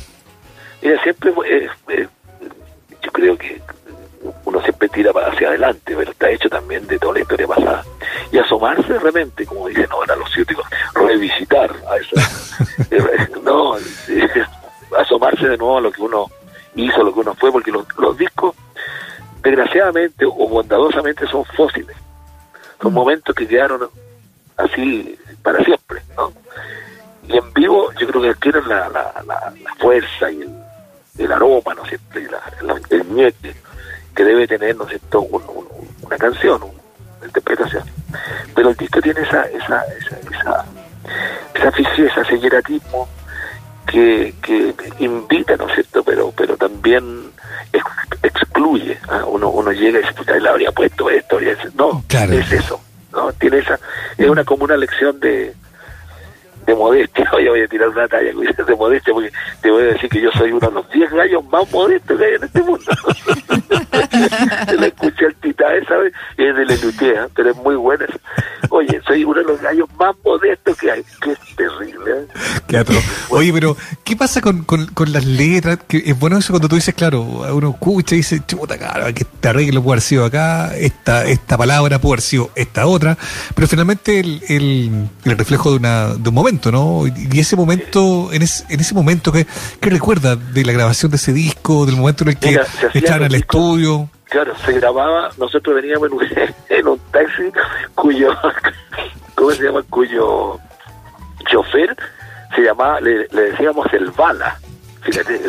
Mira, 0.82 1.02
siempre, 1.02 1.32
eh, 1.46 1.68
eh, 1.88 2.08
yo 3.02 3.12
creo 3.12 3.36
que 3.36 3.60
uno 4.44 4.60
siempre 4.62 4.88
tira 4.88 5.10
hacia 5.10 5.48
adelante, 5.48 5.94
pero 5.96 6.10
está 6.10 6.30
hecho 6.30 6.48
también 6.48 6.86
de 6.86 6.98
toda 6.98 7.14
la 7.14 7.20
historia 7.20 7.46
pasada. 7.46 7.84
Y 8.32 8.38
asomarse 8.38 8.92
de 8.92 8.98
repente, 8.98 9.46
como 9.46 9.68
dicen 9.68 9.86
ahora 9.90 10.16
los 10.16 10.30
ciúticos, 10.32 10.66
revisitar 10.94 11.70
a 11.90 11.96
eso. 11.96 12.16
Eh, 12.90 13.28
no, 13.44 13.76
asomarse 14.98 15.48
de 15.48 15.56
nuevo 15.56 15.78
a 15.78 15.80
lo 15.80 15.92
que 15.92 16.02
uno 16.02 16.26
hizo, 16.74 17.04
lo 17.04 17.14
que 17.14 17.20
uno 17.20 17.34
fue, 17.36 17.52
porque 17.52 17.70
los, 17.70 17.86
los 17.98 18.18
discos, 18.18 18.56
desgraciadamente 19.42 20.24
o 20.24 20.48
bondadosamente, 20.48 21.26
son 21.28 21.44
fósiles. 21.44 21.96
Son 22.82 22.92
mm. 22.92 22.94
momentos 22.94 23.34
que 23.34 23.46
quedaron 23.46 23.88
así 24.56 25.16
para 25.42 25.62
siempre, 25.62 26.02
¿no? 26.16 26.32
Y 27.28 27.36
en 27.36 27.52
vivo 27.52 27.92
yo 28.00 28.08
creo 28.08 28.22
que 28.22 28.28
adquieren 28.30 28.68
la, 28.68 28.88
la, 28.88 29.22
la, 29.26 29.52
la 29.62 29.74
fuerza 29.76 30.30
y 30.32 30.42
el, 30.42 30.50
el 31.18 31.32
aroma, 31.32 31.74
¿no 31.74 31.84
es 31.84 31.90
cierto? 31.90 32.36
el 32.90 33.04
miete 33.04 33.54
que 34.14 34.24
debe 34.24 34.46
tener, 34.46 34.76
¿no 34.76 34.84
es 34.84 34.90
cierto?, 34.90 35.20
una 36.02 36.16
canción, 36.16 36.62
una 36.62 37.26
interpretación. 37.26 37.84
Pero 38.54 38.70
el 38.70 38.76
disco 38.76 39.00
tiene 39.00 39.20
esa, 39.20 39.42
esa, 39.44 39.84
esa, 39.98 40.64
esa, 41.54 41.70
esa 41.72 42.20
ese 42.22 42.38
hieratismo 42.38 43.08
que, 43.86 44.34
que 44.42 44.74
invita, 44.98 45.56
¿no 45.56 45.68
es 45.68 45.74
cierto?, 45.74 46.02
pero, 46.02 46.32
pero 46.36 46.56
también 46.56 47.30
excluye. 48.22 48.98
¿ah? 49.08 49.24
Uno, 49.26 49.50
uno 49.50 49.72
llega 49.72 49.98
y 49.98 50.02
dice, 50.02 50.14
puta, 50.14 50.36
él 50.36 50.46
habría 50.46 50.72
puesto 50.72 51.10
esto, 51.10 51.40
y 51.40 51.46
no, 51.74 52.04
es 52.10 52.52
eso. 52.52 52.80
¿no? 53.12 53.32
Tiene 53.32 53.58
esa, 53.58 53.78
es 54.16 54.28
una 54.28 54.44
como 54.44 54.64
una 54.64 54.76
lección 54.76 55.18
de, 55.20 55.54
de 56.66 56.74
modestia, 56.74 57.30
hoy 57.32 57.48
voy 57.48 57.62
a 57.62 57.68
tirar 57.68 57.88
una 57.88 58.08
talla 58.08 58.28
de 58.28 58.76
modestia 58.76 59.14
porque 59.14 59.32
te 59.62 59.70
voy 59.70 59.82
a 59.82 59.86
decir 59.86 60.10
que 60.10 60.20
yo 60.20 60.30
soy 60.32 60.52
uno 60.52 60.68
de 60.68 60.74
los 60.74 60.90
10 60.90 61.10
gallos 61.12 61.44
más 61.46 61.72
modestos 61.72 62.18
que 62.18 62.24
hay 62.24 62.34
en 62.34 62.44
este 62.44 62.62
mundo. 62.62 62.84
Se 65.20 65.24
la 65.24 65.26
escuché 65.26 65.26
al 65.26 65.34
titae, 65.36 65.84
¿sabes? 65.86 66.12
Es 66.36 66.56
de 66.56 66.64
Lelutea, 66.64 67.28
pero 67.34 67.50
es 67.50 67.56
muy 67.56 67.76
buena. 67.76 68.06
Oye, 68.70 69.00
soy 69.06 69.24
uno 69.24 69.40
de 69.40 69.44
los 69.46 69.60
gallos 69.60 69.88
más 69.98 70.14
modestos 70.24 70.76
que 70.78 70.90
hay. 70.90 71.02
Qué 71.20 71.36
terrible. 71.56 72.10
¿eh? 72.12 72.26
Qué 72.66 72.84
Oye, 73.30 73.52
pero 73.52 73.76
¿qué 74.04 74.16
pasa 74.16 74.40
con, 74.40 74.64
con, 74.64 74.86
con, 74.86 75.12
las 75.12 75.24
letras? 75.24 75.78
Que 75.86 76.02
es 76.06 76.18
bueno 76.18 76.38
eso 76.38 76.52
cuando 76.52 76.68
tú 76.68 76.76
dices, 76.76 76.94
claro, 76.94 77.22
uno 77.22 77.70
escucha 77.70 78.14
y 78.14 78.18
dice, 78.18 78.42
chuta, 78.46 78.78
cara, 78.78 79.12
que 79.12 79.22
este 79.22 79.48
arreglo 79.48 79.82
puede 79.82 79.94
haber 79.94 80.02
sido 80.02 80.24
acá, 80.24 80.76
esta, 80.76 81.24
esta 81.24 81.56
palabra 81.56 81.98
puede 81.98 82.14
haber 82.14 82.20
sido 82.22 82.50
esta 82.54 82.86
otra, 82.86 83.16
pero 83.54 83.68
finalmente 83.68 84.20
el, 84.20 84.42
el, 84.48 85.08
el 85.24 85.38
reflejo 85.38 85.70
de, 85.70 85.76
una, 85.76 86.14
de 86.14 86.28
un 86.28 86.34
momento 86.34 86.70
¿no? 86.70 87.04
Y 87.06 87.40
ese 87.40 87.56
momento, 87.56 88.32
en, 88.32 88.42
en 88.42 88.80
ese 88.80 88.94
momento, 88.94 89.32
¿qué, 89.32 89.46
¿qué 89.80 89.90
recuerda 89.90 90.36
de 90.36 90.64
la 90.64 90.72
grabación 90.72 91.10
de 91.10 91.16
ese 91.16 91.32
disco, 91.32 91.86
del 91.86 91.96
momento 91.96 92.24
en 92.24 92.30
el 92.30 92.38
que 92.38 92.60
echaban 92.94 93.24
al 93.24 93.34
estudio? 93.34 94.08
Claro, 94.30 94.56
se 94.64 94.72
grababa, 94.72 95.30
nosotros 95.38 95.74
veníamos 95.74 96.08
en 96.68 96.86
un, 96.86 96.98
taxi 97.12 97.52
cuyo, 97.96 98.30
¿cómo 99.34 99.50
se 99.50 99.64
llama? 99.64 99.82
Cuyo 99.90 100.58
chofer 101.50 101.96
se 102.54 102.62
llamaba, 102.62 103.00
le, 103.00 103.26
decíamos 103.26 103.92
el 103.92 104.10
bala. 104.12 104.58
Fíjate, 105.02 105.40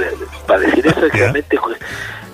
para 0.48 0.62
decir 0.62 0.88
eso, 0.88 1.02
realmente 1.14 1.60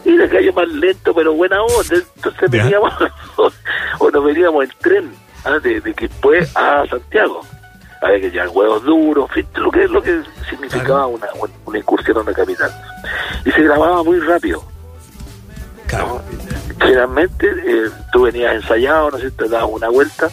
y 0.06 0.10
el 0.12 0.30
gallo 0.30 0.54
más 0.54 0.70
lento, 0.70 1.14
pero 1.14 1.34
buena 1.34 1.62
onda. 1.62 1.96
Entonces 2.16 2.50
veníamos, 2.50 2.94
o 4.00 4.10
nos 4.10 4.24
veníamos 4.24 4.64
en 4.64 4.72
tren 4.80 5.12
¿ah? 5.44 5.60
de, 5.60 5.82
de 5.82 5.94
Quilpué 5.94 6.48
a 6.56 6.86
Santiago. 6.90 7.42
Había 8.02 8.22
que 8.22 8.32
llevar 8.32 8.50
huevos 8.50 8.84
duros, 8.84 9.30
lo 9.56 9.72
que, 9.72 9.88
lo 9.88 10.02
que 10.02 10.22
significaba 10.50 11.08
una, 11.08 11.28
una 11.66 11.78
incursión 11.78 12.20
en 12.20 12.26
la 12.28 12.34
capital. 12.34 12.72
Y 13.44 13.52
se 13.52 13.62
grababa 13.64 14.02
muy 14.04 14.20
rápido. 14.20 14.64
Generalmente 16.80 17.48
eh, 17.48 17.90
tú 18.12 18.24
venías 18.24 18.56
ensayado, 18.56 19.12
¿no 19.12 19.18
sé, 19.18 19.32
te 19.32 19.48
dabas 19.48 19.70
una 19.72 19.90
vuelta. 19.90 20.30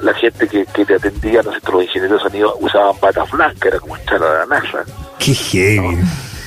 La, 0.00 0.14
gente 0.14 0.46
que, 0.46 0.64
te 0.64 0.94
atendía, 0.94 1.42
¿no 1.42 1.52
sé, 1.52 1.58
los 1.70 1.82
ingenieros 1.82 2.22
de 2.22 2.30
sonido 2.30 2.56
usaban 2.60 2.94
bata 3.00 3.24
blanca, 3.24 3.68
era 3.68 3.80
como 3.80 3.96
echar 3.96 4.22
a 4.22 4.38
la 4.38 4.46
NASA. 4.46 4.84
¡Qué 5.18 5.34
heavy! 5.34 5.98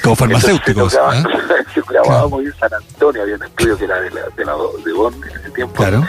Como 0.01 0.15
farmacéuticos. 0.15 0.93
Se 1.73 1.81
grabábamos 1.89 2.43
en 2.43 2.53
San 2.53 2.73
Antonio, 2.73 3.23
había 3.23 3.35
un 3.35 3.43
estudio 3.43 3.77
que 3.77 3.83
era 3.83 3.99
de 3.99 4.11
la 4.11 4.21
de, 4.29 4.45
la, 4.45 4.53
de 4.85 4.93
Bond 4.93 5.25
en 5.25 5.37
ese 5.37 5.49
tiempo. 5.51 5.73
Claro. 5.75 6.05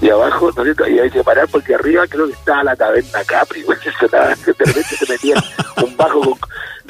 Y 0.00 0.10
abajo, 0.10 0.50
¿no 0.56 0.64
sé, 0.64 0.74
Ahí 0.84 0.98
hay 0.98 1.10
que 1.10 1.24
parar 1.24 1.48
porque 1.50 1.74
arriba 1.74 2.06
creo 2.06 2.26
que 2.26 2.32
estaba 2.32 2.64
la 2.64 2.76
taberna 2.76 3.24
Capri, 3.24 3.62
güey. 3.64 3.78
De 3.78 4.34
repente 4.52 4.82
se 4.82 5.12
metían 5.12 5.42
un 5.82 5.96
bajo 5.96 6.20
con, 6.20 6.38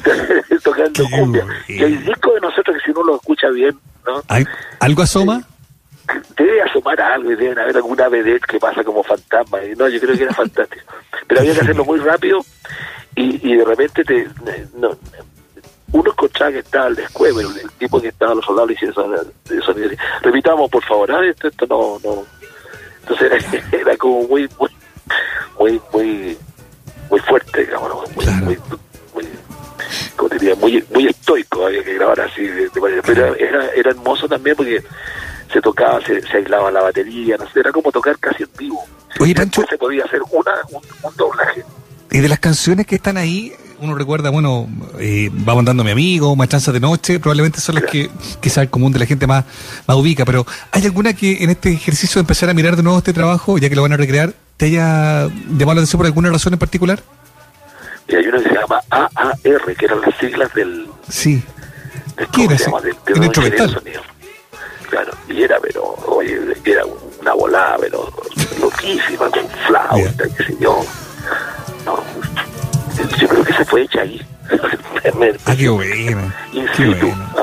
tocando 0.63 1.03
cumbia. 1.09 1.45
Y 1.67 1.83
el 1.83 2.05
disco 2.05 2.33
de 2.33 2.41
nosotros, 2.41 2.77
que 2.77 2.83
si 2.83 2.91
uno 2.91 3.03
lo 3.03 3.15
escucha 3.15 3.49
bien, 3.49 3.77
¿no? 4.05 4.21
¿Algo 4.79 5.01
asoma? 5.01 5.43
debe 6.35 6.61
asomar 6.63 6.99
algo 6.99 7.31
y 7.31 7.35
deben 7.35 7.59
haber 7.59 7.75
alguna 7.75 8.09
vedette 8.09 8.45
que 8.45 8.59
pasa 8.59 8.83
como 8.83 9.03
fantasma. 9.03 9.63
Y 9.63 9.75
no, 9.75 9.87
yo 9.87 9.99
creo 9.99 10.17
que 10.17 10.23
era 10.23 10.33
fantástico. 10.33 10.83
Pero 11.27 11.41
había 11.41 11.53
que 11.53 11.61
hacerlo 11.61 11.85
muy 11.85 11.99
rápido 11.99 12.39
y, 13.15 13.51
y 13.51 13.57
de 13.57 13.65
repente 13.65 14.03
te, 14.03 14.27
no, 14.75 14.97
uno 15.91 16.09
escuchaba 16.09 16.51
que 16.51 16.59
estaba 16.59 16.87
el 16.87 16.95
descueve, 16.95 17.41
el 17.41 17.71
tipo 17.71 18.01
que 18.01 18.09
estaba 18.09 18.35
los 18.35 18.45
soldados 18.45 18.71
y 18.71 18.85
eso, 18.85 19.05
eso, 19.49 19.75
repitamos 20.21 20.69
por 20.69 20.83
favor, 20.83 21.11
ah, 21.11 21.25
esto, 21.25 21.47
esto 21.47 21.65
no, 21.67 21.99
no. 22.03 22.25
Entonces 23.01 23.63
era, 23.71 23.97
como 23.97 24.23
muy, 24.27 24.49
muy, 24.59 24.69
muy, 25.59 25.81
muy, 25.93 26.37
muy 27.09 27.19
fuerte, 27.21 27.65
digamos, 27.65 28.15
muy, 28.15 28.25
muy, 28.25 28.57
muy, 29.13 29.27
como 30.15 30.29
diría, 30.29 30.55
muy, 30.55 30.83
muy 30.93 31.07
estoico, 31.07 31.65
había 31.65 31.83
que 31.83 31.93
grabar 31.95 32.21
así, 32.21 32.47
pero 33.05 33.35
era, 33.35 33.65
era 33.75 33.91
hermoso 33.91 34.27
también 34.27 34.55
porque 34.55 34.83
se 35.51 35.61
tocaba, 35.61 35.99
se, 36.05 36.21
se, 36.21 36.37
aislaba 36.37 36.71
la 36.71 36.81
batería, 36.81 37.37
no 37.37 37.49
sé, 37.49 37.59
era 37.59 37.71
como 37.71 37.91
tocar 37.91 38.17
casi 38.19 38.43
en 38.43 38.49
vivo. 38.57 38.83
Oye, 39.19 39.33
Pancho. 39.33 39.65
Se 39.69 39.77
podía 39.77 40.05
hacer 40.05 40.21
una, 40.31 40.53
un, 40.71 41.15
doblaje. 41.15 41.63
Y 42.11 42.19
de 42.19 42.29
las 42.29 42.39
canciones 42.39 42.85
que 42.85 42.95
están 42.95 43.17
ahí, 43.17 43.53
uno 43.81 43.95
recuerda, 43.95 44.29
bueno, 44.29 44.67
eh, 44.99 45.29
va 45.47 45.55
mandando 45.55 45.81
a 45.81 45.85
mi 45.85 45.91
amigo, 45.91 46.35
Machanza 46.35 46.71
de 46.71 46.79
Noche, 46.79 47.19
probablemente 47.19 47.59
son 47.59 47.75
las 47.75 47.85
que 47.85 48.09
quizás 48.41 48.63
el 48.63 48.69
común 48.69 48.91
de 48.91 48.99
la 48.99 49.05
gente 49.05 49.27
más, 49.27 49.45
más 49.87 49.97
ubica, 49.97 50.25
pero 50.25 50.45
¿hay 50.71 50.85
alguna 50.85 51.13
que 51.13 51.43
en 51.43 51.49
este 51.49 51.71
ejercicio 51.71 52.15
de 52.15 52.21
empezar 52.21 52.49
a 52.49 52.53
mirar 52.53 52.75
de 52.75 52.83
nuevo 52.83 52.97
este 52.97 53.13
trabajo, 53.13 53.57
ya 53.57 53.69
que 53.69 53.75
lo 53.75 53.81
van 53.81 53.93
a 53.93 53.97
recrear, 53.97 54.33
te 54.57 54.67
haya 54.67 55.27
llamado 55.27 55.75
la 55.75 55.81
atención 55.81 55.97
por 55.97 56.05
alguna 56.05 56.29
razón 56.29 56.53
en 56.53 56.59
particular? 56.59 57.01
Y 58.07 58.15
hay 58.15 58.27
una 58.27 58.39
que 58.39 58.49
se 58.49 58.55
llama 58.55 58.81
AAR, 58.89 59.75
que 59.77 59.85
eran 59.85 60.01
las 60.01 60.15
siglas 60.17 60.53
del... 60.53 60.87
Sí. 61.07 61.43
¿Qué 62.33 62.43
era? 62.45 62.57
Se 62.57 62.65
llama? 62.65 62.81
Del, 62.81 62.95
sonido. 63.33 64.01
Claro, 64.89 65.11
y 65.29 65.43
era, 65.43 65.57
pero, 65.61 65.83
oye, 66.07 66.39
era 66.65 66.83
una 67.21 67.33
volada, 67.33 67.77
pero 67.79 68.11
loquísima, 68.59 69.29
con 69.29 69.47
flauta, 69.67 70.23
qué 70.35 70.43
sé 70.43 70.57
yo. 70.59 70.83
No, 71.85 72.03
yo 73.19 73.27
creo 73.27 73.43
que 73.43 73.53
se 73.53 73.65
fue 73.65 73.81
hecha 73.83 74.01
ahí. 74.01 74.21
ah, 75.45 75.55
qué 75.55 75.69
bueno. 75.69 76.33
Qué 76.75 76.85
bueno. 76.87 77.33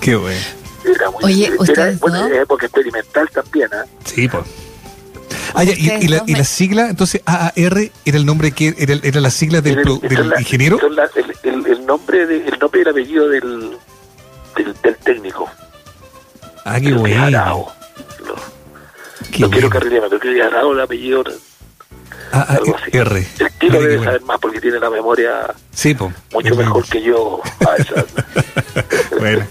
Qué 0.00 0.16
bueno. 0.16 0.40
Era 0.84 1.10
muy, 1.10 1.24
Oye, 1.24 1.52
era, 1.68 1.92
bueno, 2.00 2.26
era 2.26 2.42
época 2.42 2.66
experimental 2.66 3.28
también, 3.30 3.68
¿eh? 3.72 3.88
Sí, 4.04 4.28
pues. 4.28 4.44
Ah, 5.54 5.64
ya, 5.64 5.74
y, 5.74 6.04
y, 6.04 6.08
la, 6.08 6.24
y, 6.26 6.34
la, 6.34 6.44
sigla, 6.44 6.88
entonces 6.88 7.22
AAR 7.26 7.52
era 7.54 8.16
el 8.16 8.26
nombre 8.26 8.52
que 8.52 8.74
era, 8.76 8.94
era 9.02 9.20
la 9.20 9.30
sigla 9.30 9.60
del, 9.60 9.78
el, 9.78 10.08
del 10.08 10.32
ingeniero. 10.38 10.78
La, 10.88 11.08
el, 11.14 11.66
el, 11.66 11.86
nombre 11.86 12.26
de, 12.26 12.48
el 12.48 12.58
nombre 12.58 12.80
y 12.80 12.82
el 12.82 12.88
apellido 12.88 13.28
del, 13.28 13.76
del, 14.56 14.74
del 14.82 14.96
técnico. 14.96 15.48
Ah, 16.64 16.80
qué 16.80 16.92
bueno. 16.92 17.30
No, 17.30 17.68
no 19.38 19.50
quiero 19.50 19.70
carrilera, 19.70 20.06
pero 20.08 20.20
que 20.20 20.42
Arao 20.42 20.72
el 20.72 20.80
apellido 20.80 21.22
Ah, 22.32 22.46
ah, 22.48 22.54
algo 22.54 22.76
así. 22.76 22.96
R. 22.96 23.26
El 23.38 23.52
tiro 23.58 23.80
debe 23.80 24.02
saber 24.02 24.22
más 24.22 24.38
porque 24.40 24.60
tiene 24.60 24.80
la 24.80 24.88
memoria 24.88 25.54
sí, 25.70 25.94
mucho 26.32 26.56
mejor 26.56 26.84
que 26.88 27.02
yo. 27.02 27.40
bueno. 29.18 29.46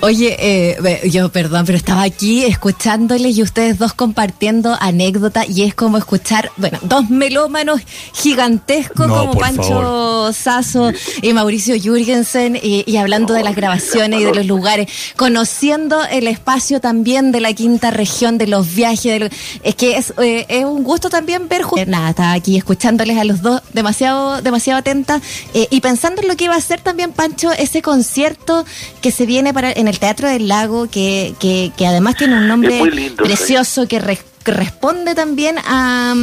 Oye, 0.00 0.36
eh, 0.38 1.08
yo 1.10 1.30
perdón, 1.30 1.66
pero 1.66 1.78
estaba 1.78 2.02
aquí 2.02 2.44
escuchándoles 2.44 3.36
y 3.36 3.42
ustedes 3.42 3.78
dos 3.78 3.92
compartiendo 3.92 4.76
anécdotas 4.80 5.48
y 5.48 5.62
es 5.62 5.74
como 5.74 5.98
escuchar, 5.98 6.50
bueno, 6.56 6.78
dos 6.82 7.10
melómanos 7.10 7.80
gigantescos 8.12 9.06
como 9.06 9.32
Pancho 9.32 10.32
Sasso 10.32 10.92
y 11.22 11.32
Mauricio 11.32 11.76
Jürgensen 11.76 12.58
y, 12.60 12.96
hablando 12.96 13.34
de 13.34 13.44
las 13.44 13.54
grabaciones 13.54 14.20
y 14.20 14.24
de 14.24 14.34
los 14.34 14.46
lugares, 14.46 14.88
conociendo 15.16 16.04
el 16.04 16.26
espacio 16.26 16.80
también 16.80 17.32
de 17.32 17.40
la 17.40 17.52
quinta 17.52 17.90
región, 17.90 18.38
de 18.38 18.46
los 18.46 18.74
viajes, 18.74 19.30
es 19.62 19.74
que 19.74 19.96
es, 19.96 20.12
eh, 20.18 20.46
es 20.48 20.64
un 20.64 20.82
gusto 20.82 21.10
también 21.10 21.48
ver, 21.48 21.62
nada, 21.86 22.10
estaba 22.10 22.32
aquí 22.32 22.56
escuchándoles 22.56 23.18
a 23.18 23.24
los 23.24 23.42
dos 23.42 23.62
demasiado, 23.72 24.42
demasiado 24.42 24.80
atenta 24.80 25.20
eh, 25.54 25.66
y 25.70 25.80
pensando 25.80 26.22
en 26.22 26.28
lo 26.28 26.36
que 26.36 26.44
iba 26.44 26.54
a 26.54 26.60
ser 26.60 26.80
también 26.80 27.12
Pancho, 27.12 27.52
ese 27.52 27.82
concierto 27.82 28.64
que 29.00 29.10
se 29.10 29.26
viene 29.26 29.52
para 29.52 29.72
en 29.76 29.88
el 29.88 29.98
Teatro 29.98 30.28
del 30.28 30.48
Lago, 30.48 30.88
que, 30.90 31.34
que, 31.38 31.86
además 31.86 32.16
tiene 32.16 32.36
un 32.36 32.48
nombre 32.48 33.12
precioso 33.16 33.86
que, 33.86 34.00
responde 34.44 35.14
también 35.14 35.56
a 35.64 36.14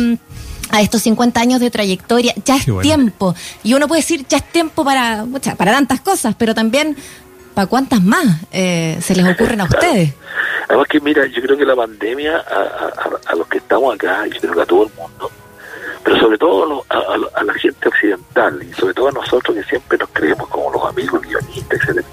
a 0.73 0.81
estos 0.81 1.03
50 1.03 1.39
años 1.39 1.59
de 1.59 1.69
trayectoria, 1.69 2.33
ya 2.43 2.55
es 2.55 2.65
tiempo. 2.81 3.35
Y 3.63 3.75
uno 3.75 3.87
puede 3.87 4.01
decir, 4.01 4.25
ya 4.27 4.37
es 4.37 4.51
tiempo 4.51 4.83
para, 4.83 5.23
para 5.55 5.71
tantas 5.71 6.01
cosas, 6.01 6.33
pero 6.35 6.55
también 6.55 6.97
para 7.53 7.67
cuántas 7.67 8.01
más 8.01 8.25
eh, 8.51 8.97
se 8.99 9.15
les 9.15 9.25
ocurren 9.25 9.61
a 9.61 9.65
ustedes. 9.65 10.13
Además 10.67 10.87
que, 10.87 10.99
mira, 10.99 11.27
yo 11.27 11.43
creo 11.43 11.57
que 11.57 11.65
la 11.65 11.75
pandemia, 11.75 12.37
a, 12.37 13.09
a, 13.27 13.35
los 13.35 13.47
que 13.47 13.59
estamos 13.59 13.93
acá, 13.93 14.25
yo 14.25 14.39
creo 14.41 14.53
que 14.55 14.61
a 14.61 14.65
todo 14.65 14.83
el 14.85 14.91
mundo, 14.97 15.31
pero 16.03 16.19
sobre 16.19 16.37
todo 16.37 16.85
a, 16.89 17.43
la 17.43 17.53
gente 17.53 17.87
occidental 17.87 18.61
y 18.61 18.73
sobre 18.73 18.93
todo 18.93 19.07
a 19.07 19.11
nosotros 19.11 19.55
que 19.55 19.63
siempre 19.63 19.97
nos 19.97 20.09
creemos 20.09 20.47
como 20.49 20.71
los 20.71 20.83
amigos 20.85 21.21
guionistas, 21.21 21.79
etcétera, 21.79 22.07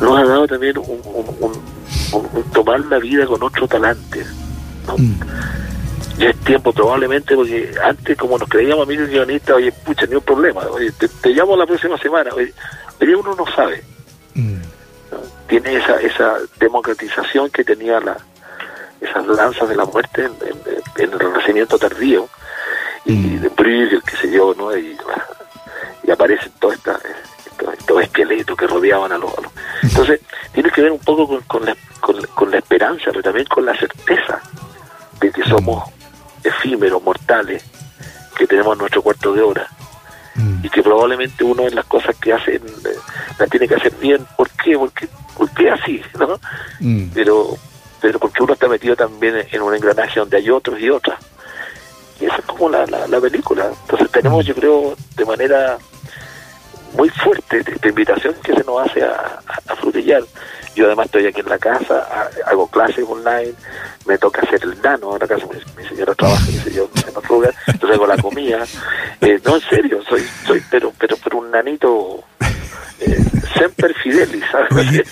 nos 0.00 0.18
ha 0.18 0.24
dado 0.24 0.46
también 0.46 0.76
un, 0.78 2.42
tomar 2.52 2.80
la 2.86 2.98
vida 2.98 3.26
con 3.26 3.42
otro 3.42 3.66
talante. 3.66 4.24
¿no? 4.86 4.98
Mm. 4.98 5.20
Ya 6.18 6.28
es 6.28 6.36
tiempo 6.40 6.72
probablemente 6.72 7.34
porque 7.34 7.72
antes 7.82 8.18
como 8.18 8.36
nos 8.36 8.48
creíamos 8.48 8.86
amigos 8.86 9.08
guionistas, 9.08 9.56
oye, 9.56 9.72
pucha, 9.72 10.04
ni 10.06 10.16
un 10.16 10.22
problema, 10.22 10.60
oye, 10.70 10.92
te, 10.92 11.30
llamo 11.30 11.56
la 11.56 11.66
próxima 11.66 11.96
semana, 11.96 12.30
oye, 12.34 12.52
uno 13.16 13.34
no 13.34 13.46
sabe. 13.54 13.82
Mm. 14.34 14.56
Tiene 15.48 15.76
esa, 15.76 16.00
esa 16.00 16.36
democratización 16.58 17.50
que 17.50 17.64
tenía 17.64 17.98
la, 18.00 18.18
esas 19.00 19.26
lanzas 19.26 19.68
de 19.70 19.76
la 19.76 19.86
muerte 19.86 20.28
en 20.96 21.10
el 21.10 21.18
Renacimiento 21.18 21.78
tardío, 21.78 22.28
y 23.04 23.36
de 23.36 23.48
Bruegel, 23.48 24.02
qué 24.02 24.16
sé 24.16 24.30
yo, 24.30 24.54
¿no? 24.56 24.76
Y, 24.76 24.96
y 26.04 26.10
aparecen 26.10 26.52
todos 26.58 26.74
estos, 26.74 28.02
esqueletos 28.02 28.56
que 28.56 28.66
rodeaban 28.66 29.12
a 29.12 29.18
los, 29.18 29.32
Entonces, 29.82 30.20
tiene 30.52 30.70
que 30.70 30.82
ver 30.82 30.92
un 30.92 30.98
poco 31.00 31.26
con, 31.26 31.42
con, 31.42 31.64
la, 31.64 31.76
con, 32.34 32.50
la 32.50 32.58
esperanza, 32.58 33.04
pero 33.06 33.22
también 33.22 33.46
con 33.46 33.64
la 33.64 33.76
certeza 33.76 34.40
de 35.20 35.30
que 35.30 35.42
somos 35.44 35.90
efímeros, 36.42 37.02
mortales, 37.02 37.62
que 38.36 38.46
tenemos 38.46 38.78
nuestro 38.78 39.02
cuarto 39.02 39.32
de 39.32 39.42
hora 39.42 39.68
mm. 40.34 40.64
y 40.64 40.70
que 40.70 40.82
probablemente 40.82 41.44
uno 41.44 41.64
de 41.64 41.72
las 41.72 41.84
cosas 41.84 42.16
que 42.16 42.32
hace 42.32 42.56
eh, 42.56 42.60
la 43.38 43.46
tiene 43.46 43.68
que 43.68 43.74
hacer 43.74 43.92
bien. 43.96 44.26
¿Por 44.36 44.48
qué? 44.50 44.78
Porque, 44.78 45.08
porque 45.36 45.70
así, 45.70 46.02
¿no? 46.18 46.40
Mm. 46.80 47.10
Pero, 47.12 47.56
pero 48.00 48.18
porque 48.18 48.42
uno 48.42 48.54
está 48.54 48.68
metido 48.68 48.96
también 48.96 49.46
en 49.50 49.62
un 49.62 49.74
engranaje 49.74 50.20
donde 50.20 50.38
hay 50.38 50.48
otros 50.48 50.80
y 50.80 50.88
otras. 50.88 51.18
Y 52.20 52.26
esa 52.26 52.36
es 52.36 52.44
como 52.44 52.68
la, 52.68 52.86
la, 52.86 53.20
película. 53.20 53.70
Entonces 53.82 54.10
tenemos, 54.10 54.44
yo 54.44 54.54
creo, 54.54 54.94
de 55.16 55.24
manera 55.24 55.78
muy 56.96 57.08
fuerte 57.08 57.62
esta 57.66 57.88
invitación 57.88 58.34
que 58.42 58.52
se 58.52 58.64
nos 58.64 58.86
hace 58.86 59.02
a, 59.02 59.40
a, 59.68 59.76
frutillar. 59.76 60.22
Yo 60.74 60.86
además 60.86 61.06
estoy 61.06 61.26
aquí 61.26 61.40
en 61.40 61.48
la 61.48 61.58
casa, 61.58 62.06
hago 62.46 62.66
clases 62.68 63.04
online, 63.08 63.54
me 64.06 64.18
toca 64.18 64.42
hacer 64.42 64.60
el 64.62 64.80
nano 64.82 65.14
en 65.14 65.20
la 65.20 65.26
casa, 65.26 65.46
mi, 65.76 65.84
señora 65.88 66.14
trabaja, 66.14 66.46
yo, 66.72 66.88
en 67.08 67.16
otro 67.16 67.36
lugar, 67.36 67.54
entonces 67.66 67.96
hago 67.96 68.06
la 68.06 68.16
comida. 68.16 68.64
Eh, 69.22 69.38
no, 69.44 69.56
en 69.56 69.60
serio, 69.60 70.00
soy, 70.08 70.26
soy 70.46 70.62
pero, 70.70 70.94
pero, 70.98 71.14
pero 71.22 71.38
un 71.40 71.50
nanito 71.50 72.24
eh, 73.00 73.22
siempre 73.54 73.92
fidelis, 74.02 74.42
¿sabes? 74.50 75.04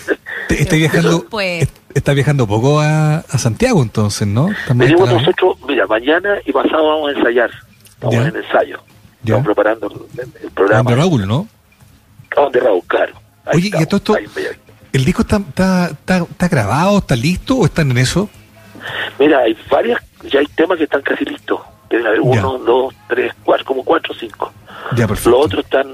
estoy 0.49 0.79
viajando, 0.79 1.23
pues 1.29 1.67
está 1.93 2.13
viajando 2.13 2.47
poco 2.47 2.79
a, 2.79 3.17
a 3.17 3.37
Santiago 3.37 3.81
entonces, 3.81 4.27
¿no? 4.27 4.49
Venimos 4.73 5.11
nosotros, 5.11 5.57
mira, 5.67 5.87
mañana 5.87 6.37
y 6.45 6.51
pasado 6.51 6.87
vamos 6.87 7.09
a 7.09 7.17
ensayar. 7.17 7.51
estamos 7.89 8.15
en 8.15 8.35
ensayo. 8.35 8.79
Estamos 9.23 9.45
preparando 9.45 10.07
el, 10.41 10.51
programa. 10.51 10.89
De 10.89 10.95
Raúl, 10.95 11.27
¿no? 11.27 11.47
De 12.51 12.59
Raúl, 12.59 12.81
claro. 12.87 13.13
Oye, 13.53 13.71
¿y 13.77 13.81
esto, 13.81 14.15
el 14.93 15.05
disco 15.05 15.23
está, 15.23 15.37
está, 15.37 16.17
está, 16.19 16.47
grabado, 16.47 16.99
está 16.99 17.15
listo 17.15 17.57
o 17.57 17.65
están 17.65 17.91
en 17.91 17.97
eso? 17.97 18.29
Mira, 19.19 19.39
hay 19.39 19.57
varias, 19.69 20.01
ya 20.23 20.39
hay 20.39 20.45
temas 20.47 20.77
que 20.77 20.85
están 20.85 21.01
casi 21.01 21.25
listos. 21.25 21.59
Deben 21.89 22.07
haber 22.07 22.21
uno, 22.21 22.57
dos, 22.59 22.93
tres, 23.07 23.33
cuatro, 23.43 23.65
como 23.65 23.83
cuatro 23.83 24.13
o 24.13 24.17
cinco. 24.17 24.53
Ya, 24.95 25.07
perfecto. 25.07 25.31
Los 25.31 25.45
otros 25.45 25.65
están 25.65 25.87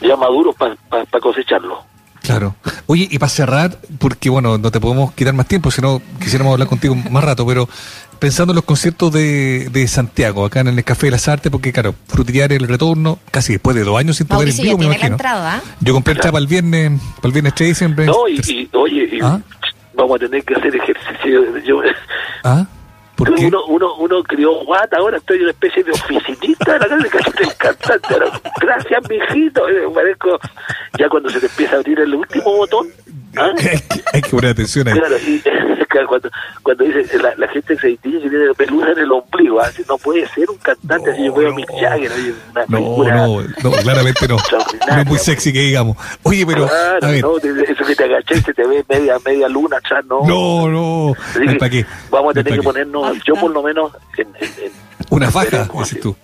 ya 0.00 0.16
maduros 0.16 0.56
para 0.56 1.20
cosecharlo. 1.20 1.84
Claro. 2.22 2.54
Oye, 2.86 3.08
y 3.10 3.18
para 3.18 3.30
cerrar, 3.30 3.78
porque 3.98 4.30
bueno, 4.30 4.56
no 4.56 4.70
te 4.70 4.80
podemos 4.80 5.12
quitar 5.12 5.34
más 5.34 5.46
tiempo, 5.46 5.70
sino 5.70 6.00
quisiéramos 6.20 6.52
hablar 6.52 6.68
contigo 6.68 6.94
más 6.94 7.24
rato, 7.24 7.44
pero 7.46 7.68
pensando 8.22 8.52
en 8.52 8.56
los 8.56 8.64
conciertos 8.64 9.12
de, 9.12 9.68
de 9.72 9.88
Santiago, 9.88 10.44
acá 10.44 10.60
en 10.60 10.68
el 10.68 10.84
Café 10.84 11.08
de 11.08 11.10
las 11.10 11.26
Artes, 11.26 11.50
porque 11.50 11.72
claro, 11.72 11.96
Frutillar 12.06 12.52
el 12.52 12.68
retorno, 12.68 13.18
casi 13.32 13.54
después 13.54 13.74
de 13.74 13.82
dos 13.82 13.98
años 13.98 14.16
sin 14.16 14.28
poder 14.28 14.48
en 14.50 14.56
vivo, 14.56 14.78
me 14.78 14.84
imagino. 14.84 15.16
¿ah? 15.20 15.60
Yo 15.80 15.92
compré 15.92 16.14
el 16.14 16.20
chapa 16.20 16.38
el 16.38 16.46
viernes, 16.46 17.00
para 17.16 17.26
el 17.26 17.32
viernes 17.32 17.54
3 17.56 17.66
de 17.66 17.72
diciembre. 17.72 18.06
No, 18.06 18.28
y, 18.28 18.68
oye, 18.72 19.18
¿Ah? 19.20 19.40
vamos 19.94 20.16
a 20.16 20.18
tener 20.20 20.44
que 20.44 20.54
hacer 20.54 20.76
ejercicio. 20.76 21.58
Yo, 21.66 21.82
¿Ah? 22.44 22.64
Uno, 23.30 23.64
uno, 23.66 23.94
uno 23.96 24.22
crió 24.22 24.64
guata, 24.64 24.96
ahora 24.98 25.18
estoy 25.18 25.42
una 25.42 25.50
especie 25.50 25.84
de 25.84 25.92
oficinista 25.92 26.72
de 26.72 26.78
la 26.78 26.86
casa 27.08 27.30
del 27.38 27.56
cantante. 27.56 28.14
Gracias, 28.60 29.02
mijito. 29.08 29.62
Parezco, 29.94 30.38
ya 30.98 31.08
cuando 31.08 31.28
se 31.28 31.40
te 31.40 31.46
empieza 31.46 31.76
a 31.76 31.78
abrir 31.78 32.00
el 32.00 32.14
último 32.14 32.56
botón, 32.56 32.88
¿Ah? 33.36 33.52
Hay, 34.12 34.22
que, 34.22 34.30
poner 34.30 34.50
atención 34.50 34.88
ahí. 34.88 34.98
Claro, 34.98 35.18
sí, 35.18 35.42
cuando, 36.08 36.30
cuando 36.62 36.84
dice 36.84 37.18
la, 37.18 37.34
la 37.36 37.48
gente 37.48 37.76
se 37.78 37.88
distingue 37.88 38.22
que 38.22 38.30
tiene 38.30 38.54
pelusa 38.54 38.92
en 38.92 38.98
el 38.98 39.12
ombligo, 39.12 39.60
así, 39.60 39.82
no 39.88 39.98
puede 39.98 40.26
ser 40.28 40.50
un 40.50 40.56
cantante 40.58 41.10
así, 41.10 41.24
yo 41.24 41.34
veo 41.34 41.50
a 41.50 41.54
Mick 41.54 41.70
Jagger, 41.80 42.10
no, 42.68 42.78
no, 42.78 43.42
no, 43.62 43.70
claramente 43.82 44.28
no. 44.28 44.36
no 44.36 45.00
es 45.00 45.06
muy 45.06 45.18
sexy 45.18 45.52
que 45.52 45.60
digamos. 45.60 45.96
Oye, 46.22 46.46
pero. 46.46 46.66
Claro, 46.66 47.06
a 47.06 47.10
ver. 47.10 47.22
No, 47.22 47.38
eso 47.38 47.84
que 47.84 47.94
te 47.94 48.04
agaché 48.04 48.40
se 48.40 48.54
te 48.54 48.66
ve 48.66 48.84
media, 48.88 49.16
media 49.24 49.48
luna 49.48 49.78
atrás, 49.78 50.04
no. 50.06 50.26
No, 50.26 50.68
no. 50.68 51.14
¿Para 51.58 51.70
qué? 51.70 51.86
Vamos 52.10 52.30
a 52.30 52.42
tener 52.42 52.58
que 52.58 52.62
ponernos, 52.62 53.18
yo 53.24 53.34
por 53.34 53.50
lo 53.50 53.62
menos, 53.62 53.92
en. 54.16 54.28
en, 54.40 54.64
en 54.64 54.72
Una 55.10 55.30
faja, 55.30 55.68
dices 55.78 56.00
tú. 56.00 56.16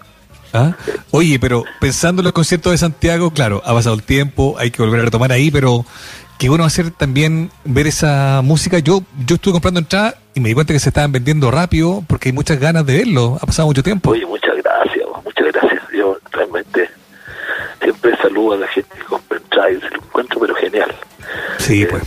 ¿Ah? 0.52 0.72
Oye, 1.10 1.38
pero 1.38 1.64
pensando 1.78 2.22
en 2.22 2.24
los 2.24 2.32
conciertos 2.32 2.72
de 2.72 2.78
Santiago, 2.78 3.30
claro, 3.32 3.60
ha 3.66 3.74
pasado 3.74 3.94
el 3.94 4.02
tiempo, 4.02 4.56
hay 4.58 4.70
que 4.70 4.82
volver 4.82 5.00
a 5.00 5.04
retomar 5.04 5.30
ahí, 5.30 5.50
pero 5.50 5.84
qué 6.38 6.48
bueno 6.48 6.64
hacer 6.64 6.90
también 6.92 7.50
ver 7.64 7.86
esa 7.86 8.40
música. 8.42 8.78
Yo 8.78 9.02
yo 9.26 9.34
estuve 9.36 9.52
comprando 9.52 9.80
entradas 9.80 10.14
y 10.34 10.40
me 10.40 10.48
di 10.48 10.54
cuenta 10.54 10.72
que 10.72 10.78
se 10.78 10.88
estaban 10.88 11.12
vendiendo 11.12 11.50
rápido 11.50 12.04
porque 12.06 12.28
hay 12.28 12.32
muchas 12.32 12.58
ganas 12.58 12.86
de 12.86 12.98
verlo. 12.98 13.38
Ha 13.42 13.46
pasado 13.46 13.66
mucho 13.66 13.82
tiempo. 13.82 14.10
Oye, 14.10 14.24
muchas 14.24 14.56
gracias, 14.56 15.04
muchas 15.24 15.52
gracias. 15.52 15.82
Yo 15.92 16.16
realmente 16.30 16.88
siempre 17.82 18.16
saludo 18.16 18.54
a 18.54 18.58
la 18.58 18.68
gente 18.68 18.88
que 18.96 19.04
compra 19.04 19.38
entradas 19.38 19.72
y 19.72 19.80
se 19.80 19.90
lo 19.90 19.96
encuentro, 19.96 20.40
pero 20.40 20.54
genial. 20.54 20.94
Sí, 21.58 21.84
pues. 21.84 22.02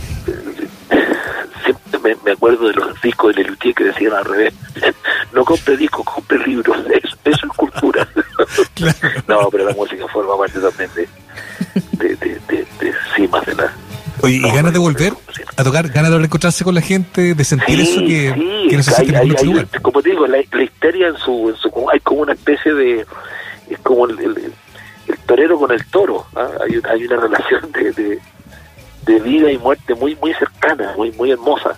siempre 1.64 2.16
me, 2.24 2.32
acuerdo 2.32 2.68
de 2.68 2.74
los 2.74 3.00
discos 3.02 3.36
de 3.36 3.42
Lelutier 3.42 3.74
que 3.74 3.84
decían 3.84 4.14
al 4.14 4.24
revés. 4.24 4.54
no 5.32 5.44
compre 5.44 5.76
discos, 5.76 6.04
compre 6.06 6.38
libros. 6.46 6.76
Eso, 7.02 7.16
eso 7.24 7.46
es 7.46 7.52
cultura. 7.56 8.08
no, 9.28 9.48
pero 9.50 9.64
la 9.66 9.74
música 9.74 10.08
forma 10.08 10.36
parte 10.36 10.58
también 10.58 10.90
de, 10.94 11.08
Oye, 14.22 14.36
¿y 14.36 14.50
ganas 14.52 14.72
de 14.72 14.78
volver 14.78 15.14
a 15.56 15.64
tocar? 15.64 15.88
¿Ganas 15.88 16.12
de 16.12 16.18
reencontrarse 16.18 16.62
con 16.62 16.74
la 16.74 16.80
gente? 16.80 17.34
¿De 17.34 17.44
sentir 17.44 17.80
eso 17.80 18.00
que, 18.00 18.66
que 18.70 18.76
no 18.76 18.82
se 18.82 18.92
siente 18.92 19.16
en 19.16 19.32
otro 19.32 19.44
lugar? 19.46 19.66
Como 19.82 20.00
te 20.00 20.10
digo, 20.10 20.26
la, 20.28 20.38
histeria 20.38 21.08
en 21.08 21.16
su, 21.16 21.48
en 21.48 21.56
su... 21.56 21.90
Hay 21.90 21.98
como 22.00 22.22
una 22.22 22.32
especie 22.32 22.72
de... 22.72 23.04
Es 23.68 23.78
como 23.80 24.06
el, 24.06 24.18
el, 24.20 24.52
torero 25.26 25.58
con 25.58 25.72
el 25.72 25.84
toro. 25.86 26.24
¿ah? 26.36 26.48
Hay, 26.64 26.80
hay 26.88 27.04
una 27.04 27.16
relación 27.16 27.72
de, 27.72 28.20
de, 29.06 29.20
vida 29.20 29.50
y 29.50 29.58
muerte 29.58 29.94
muy 29.94 30.14
muy 30.16 30.32
cercana, 30.34 30.94
muy 30.96 31.10
muy 31.12 31.30
hermosa. 31.30 31.76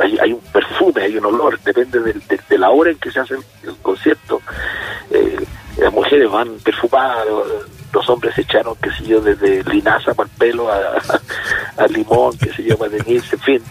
Hay, 0.00 0.18
hay 0.18 0.32
un 0.32 0.40
perfume, 0.40 1.02
hay 1.02 1.16
un 1.16 1.26
olor, 1.26 1.60
depende 1.60 2.00
de, 2.00 2.14
de, 2.48 2.58
la 2.58 2.70
hora 2.70 2.90
en 2.90 2.98
que 2.98 3.10
se 3.10 3.20
hace 3.20 3.34
el, 3.34 3.76
concierto. 3.82 4.40
Eh, 5.10 5.44
las 5.78 5.92
mujeres 5.92 6.30
van 6.30 6.58
perfumadas, 6.64 7.26
los 7.92 8.08
hombres 8.08 8.34
se 8.34 8.42
echaron, 8.42 8.74
qué 8.82 8.90
sé 8.92 9.04
yo, 9.04 9.20
desde 9.20 9.62
linaza 9.64 10.14
para 10.14 10.28
el 10.28 10.36
pelo 10.36 10.70
a, 11.76 11.86
limón, 11.88 12.36
qué 12.38 12.52
sé 12.52 12.64
yo, 12.64 12.76
para 12.76 12.90
venirse, 12.90 13.36
en 13.36 13.42
fin. 13.42 13.62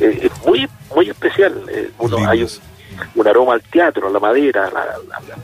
Eh, 0.00 0.20
es 0.30 0.46
muy 0.46 0.68
muy 0.94 1.10
especial. 1.10 1.62
Eh, 1.70 1.90
uno 1.98 2.28
Hay 2.28 2.46
un, 3.14 3.28
aroma 3.28 3.54
al 3.54 3.62
teatro, 3.62 4.10
la 4.10 4.18
madera, 4.18 4.70
la, 4.70 4.84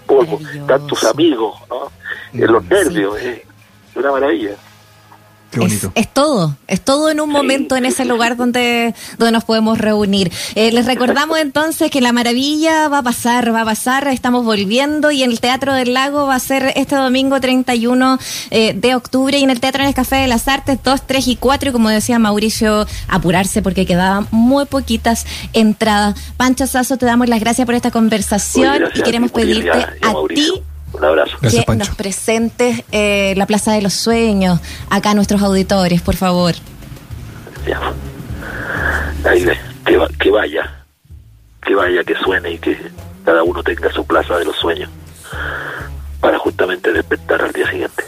polvo, 0.06 0.40
tantos 0.66 1.04
amigos, 1.04 1.56
¿no? 1.68 1.92
Eh, 2.32 2.46
los 2.46 2.64
nervios, 2.64 3.20
es 3.20 3.42
una 3.94 4.10
maravilla. 4.10 4.56
Es, 5.94 6.12
todo, 6.12 6.56
es 6.66 6.80
todo 6.80 7.10
en 7.10 7.20
un 7.20 7.30
momento 7.30 7.76
en 7.76 7.84
ese 7.84 8.04
lugar 8.04 8.36
donde, 8.36 8.94
donde 9.18 9.32
nos 9.32 9.44
podemos 9.44 9.78
reunir. 9.78 10.32
Eh, 10.54 10.72
les 10.72 10.86
recordamos 10.86 11.38
entonces 11.38 11.90
que 11.90 12.00
la 12.00 12.12
maravilla 12.12 12.88
va 12.88 12.98
a 12.98 13.02
pasar, 13.02 13.54
va 13.54 13.62
a 13.62 13.64
pasar, 13.64 14.08
estamos 14.08 14.44
volviendo 14.44 15.10
y 15.10 15.22
en 15.22 15.30
el 15.30 15.40
Teatro 15.40 15.72
del 15.74 15.94
Lago 15.94 16.26
va 16.26 16.34
a 16.34 16.40
ser 16.40 16.72
este 16.76 16.96
domingo 16.96 17.40
31 17.40 18.18
eh, 18.50 18.74
de 18.74 18.94
octubre 18.94 19.38
y 19.38 19.42
en 19.42 19.50
el 19.50 19.60
Teatro 19.60 19.82
en 19.82 19.88
el 19.88 19.94
Café 19.94 20.16
de 20.16 20.28
las 20.28 20.48
Artes 20.48 20.78
2, 20.82 21.06
3 21.06 21.28
y 21.28 21.36
4 21.36 21.70
y 21.70 21.72
como 21.72 21.88
decía 21.88 22.18
Mauricio, 22.18 22.86
apurarse 23.08 23.62
porque 23.62 23.86
quedaban 23.86 24.26
muy 24.30 24.66
poquitas 24.66 25.26
entradas. 25.52 26.18
Pancho 26.36 26.66
Sazo, 26.66 26.96
te 26.96 27.06
damos 27.06 27.28
las 27.28 27.40
gracias 27.40 27.66
por 27.66 27.74
esta 27.74 27.90
conversación 27.90 28.84
y 28.94 29.02
queremos 29.02 29.30
pedirte 29.30 29.70
a 29.70 30.14
ti 30.28 30.62
un 31.04 31.18
abrazo. 31.20 31.38
que 31.40 31.76
nos 31.76 31.90
presentes 31.90 32.82
eh, 32.92 33.34
la 33.36 33.46
Plaza 33.46 33.72
de 33.72 33.82
los 33.82 33.94
Sueños 33.94 34.60
acá 34.90 35.10
a 35.10 35.14
nuestros 35.14 35.42
auditores, 35.42 36.02
por 36.02 36.16
favor. 36.16 36.54
Ya. 37.66 37.80
Ahí 39.28 39.44
que, 39.44 39.98
que 40.18 40.30
vaya, 40.30 40.84
que 41.62 41.74
vaya, 41.74 42.04
que 42.04 42.14
suene 42.16 42.52
y 42.52 42.58
que 42.58 42.76
cada 43.24 43.42
uno 43.42 43.62
tenga 43.62 43.90
su 43.92 44.04
Plaza 44.06 44.38
de 44.38 44.44
los 44.44 44.56
Sueños 44.56 44.90
para 46.20 46.38
justamente 46.38 46.92
despertar 46.92 47.42
al 47.42 47.52
día 47.52 47.68
siguiente. 47.70 48.04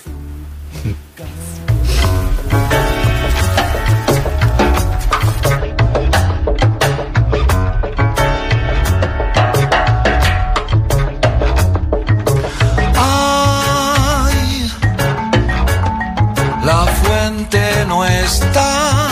Está. 18.09 19.09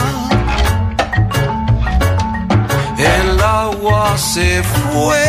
El 2.97 3.39
agua 3.41 4.17
se 4.17 4.63
fue. 4.63 5.25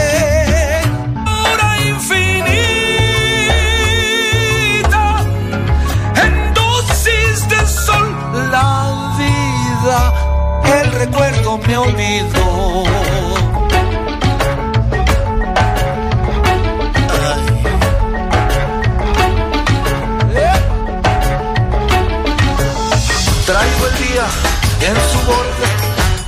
Hora 1.26 1.80
infinita. 1.88 2.36
En 6.24 6.54
dosis 6.54 7.48
de 7.48 7.66
sol, 7.66 8.08
la 8.50 9.12
vida, 9.18 9.98
el 10.80 10.92
recuerdo 10.92 11.58
me 11.58 11.76
olvidó. 11.76 12.55
En 24.86 24.96
su 25.10 25.18
borde. 25.26 25.66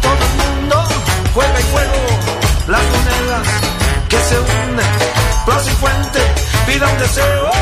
Todo 0.03 0.23
el 0.29 0.35
mundo 0.42 0.88
juega 1.35 1.61
y 1.61 1.62
juego 1.71 2.01
las 2.66 2.83
monedas 2.83 3.47
que 4.09 4.18
se 4.18 4.38
hunden. 4.38 4.92
Plaza 5.44 5.71
y 5.71 5.75
fuente, 5.75 6.21
pida 6.66 6.88
un 6.88 6.99
deseo. 6.99 7.59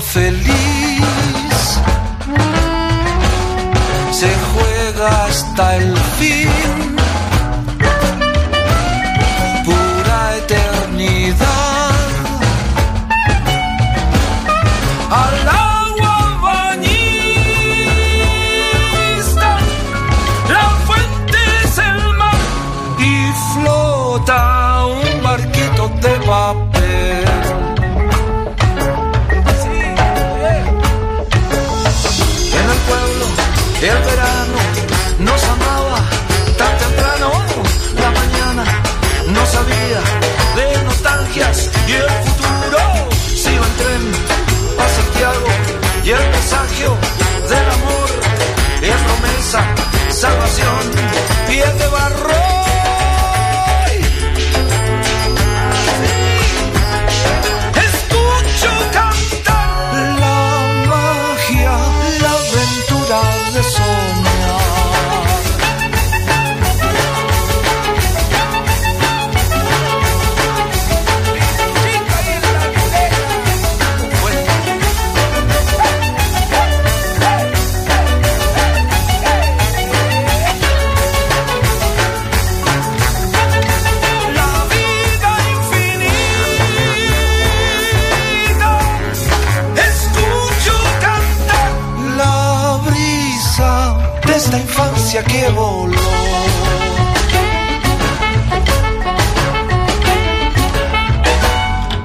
Feliz. 0.00 0.50
Se 4.10 4.28
juega 4.52 5.26
hasta 5.26 5.76
el 5.76 5.93